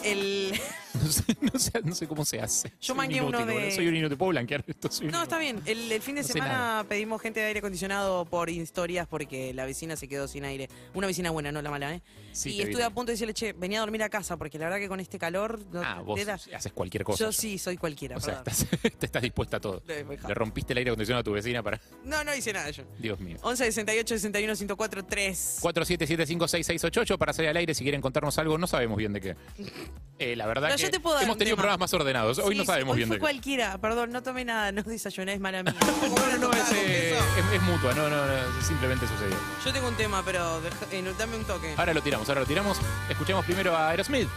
El... 0.04 0.52
No 0.98 1.06
sé, 1.12 1.22
no 1.40 1.58
sé, 1.60 1.72
no 1.84 1.94
sé 1.94 2.08
cómo 2.08 2.24
se 2.24 2.40
hace. 2.40 2.72
Yo 2.80 2.92
mangué 2.96 3.20
uno 3.22 3.46
de-. 3.46 3.70
Soy 3.70 3.86
un 3.86 3.94
inútil. 3.94 4.18
¿Puedo 4.18 4.30
blanquear 4.30 4.64
esto? 4.66 4.90
Soy 4.90 5.06
No, 5.06 5.22
está 5.22 5.38
bien. 5.38 5.60
El, 5.64 5.92
el 5.92 6.02
fin 6.02 6.16
de 6.16 6.24
semana 6.24 6.84
pedimos 6.88 7.22
gente 7.22 7.38
de 7.38 7.46
aire 7.46 7.60
acondicionado 7.60 8.24
por 8.24 8.50
historias 8.50 9.06
porque 9.06 9.54
la 9.54 9.64
vecina 9.68 9.94
se 9.96 10.08
quedó 10.08 10.26
sin 10.26 10.44
aire. 10.44 10.68
Una 10.94 11.06
vecina 11.06 11.30
buena, 11.30 11.52
no 11.52 11.62
la 11.62 11.70
mala, 11.70 11.94
¿eh? 11.94 12.02
Sí, 12.32 12.50
y 12.50 12.60
estuve 12.62 12.78
vi. 12.78 12.82
a 12.82 12.90
punto 12.90 13.06
de 13.06 13.12
decirle, 13.14 13.34
che, 13.34 13.52
venía 13.52 13.78
a 13.78 13.82
dormir 13.82 14.02
a 14.02 14.08
casa, 14.08 14.36
porque 14.36 14.58
la 14.58 14.64
verdad 14.66 14.78
que 14.80 14.88
con 14.88 15.00
este 15.00 15.18
calor... 15.18 15.60
No, 15.72 15.82
Ah, 15.84 16.00
vos 16.00 16.20
haces 16.28 16.72
cualquier 16.72 17.04
cosa. 17.04 17.24
Yo 17.24 17.32
sí, 17.32 17.58
soy 17.58 17.76
cualquiera, 17.76 18.16
O 18.16 18.20
sea, 18.20 18.42
perdón. 18.42 18.66
estás, 18.72 18.92
te 18.98 19.06
estás 19.06 19.22
dispuesta 19.22 19.58
a 19.58 19.60
todo. 19.60 19.82
Le- 19.86 20.04
rompiste 20.34 20.72
el 20.72 20.78
aire 20.78 20.90
acondicionado 20.90 21.20
a 21.20 21.24
tu 21.24 21.32
vecina 21.32 21.62
para. 21.62 21.80
No, 22.04 22.22
no 22.24 22.34
hice 22.34 22.52
nada 22.52 22.70
yo. 22.70 22.82
Dios 22.98 23.20
mío. 23.20 23.36
11 23.42 23.64
68 23.66 24.14
61 24.16 24.56
104 24.56 25.04
3. 25.04 25.58
47756688 25.62 27.18
para 27.18 27.32
salir 27.32 27.50
al 27.50 27.56
aire 27.56 27.74
si 27.74 27.82
quieren 27.84 28.00
contarnos 28.00 28.38
algo, 28.38 28.58
no 28.58 28.66
sabemos 28.66 28.96
bien 28.96 29.12
de 29.12 29.20
qué. 29.20 29.36
Eh, 30.20 30.34
la 30.34 30.48
verdad 30.48 30.74
que 30.74 30.82
yo 30.82 30.90
te 30.90 30.98
puedo 30.98 31.20
hemos 31.20 31.38
tenido 31.38 31.54
tema. 31.54 31.62
programas 31.62 31.78
más 31.78 31.94
ordenados. 31.94 32.38
Hoy 32.40 32.56
no 32.56 32.64
sabemos 32.64 32.94
hoy 32.94 32.96
bien 32.96 33.06
fue 33.08 33.14
de 33.14 33.18
qué. 33.18 33.20
cualquiera, 33.20 33.78
perdón, 33.80 34.10
no 34.10 34.20
tomé 34.20 34.44
nada, 34.44 34.72
no 34.72 34.82
desayuné, 34.82 35.34
es 35.34 35.38
mala 35.40 35.62
mía. 35.62 35.76
No, 36.08 36.38
no, 36.38 36.52
es, 36.52 36.72
eh, 36.72 37.16
es- 37.16 37.54
es 37.54 37.62
mutua, 37.62 37.94
no, 37.94 38.08
no, 38.10 38.26
no, 38.26 38.62
simplemente 38.62 39.06
sucedió. 39.06 39.36
Yo 39.64 39.72
tengo 39.72 39.88
un 39.88 39.94
tema, 39.96 40.22
pero 40.24 40.60
deja- 40.60 40.76
eh, 40.90 41.14
dame 41.18 41.36
un 41.36 41.44
toque. 41.44 41.74
Ahora 41.76 41.92
lo 41.92 42.00
tiramos, 42.02 42.28
ahora 42.28 42.40
lo 42.42 42.46
tiramos. 42.46 42.78
Escuchemos 43.08 43.44
primero 43.44 43.76
a 43.76 43.88
Aerosmith. 43.90 44.28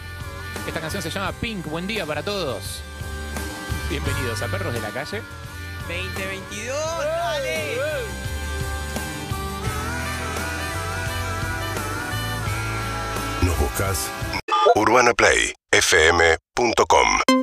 Esta 0.66 0.80
canción 0.80 1.02
se 1.02 1.10
llama 1.10 1.32
Pink. 1.32 1.66
Buen 1.66 1.86
día 1.86 2.04
para 2.06 2.22
todos. 2.22 2.80
Bienvenidos 3.88 4.42
a 4.42 4.48
Perros 4.48 4.74
de 4.74 4.80
la 4.80 4.90
Calle. 4.90 5.22
2022, 5.88 6.76
dale. 7.04 7.76
Nos 13.42 13.58
buscas 13.58 14.08
urbanaplayfm.com 14.76 17.41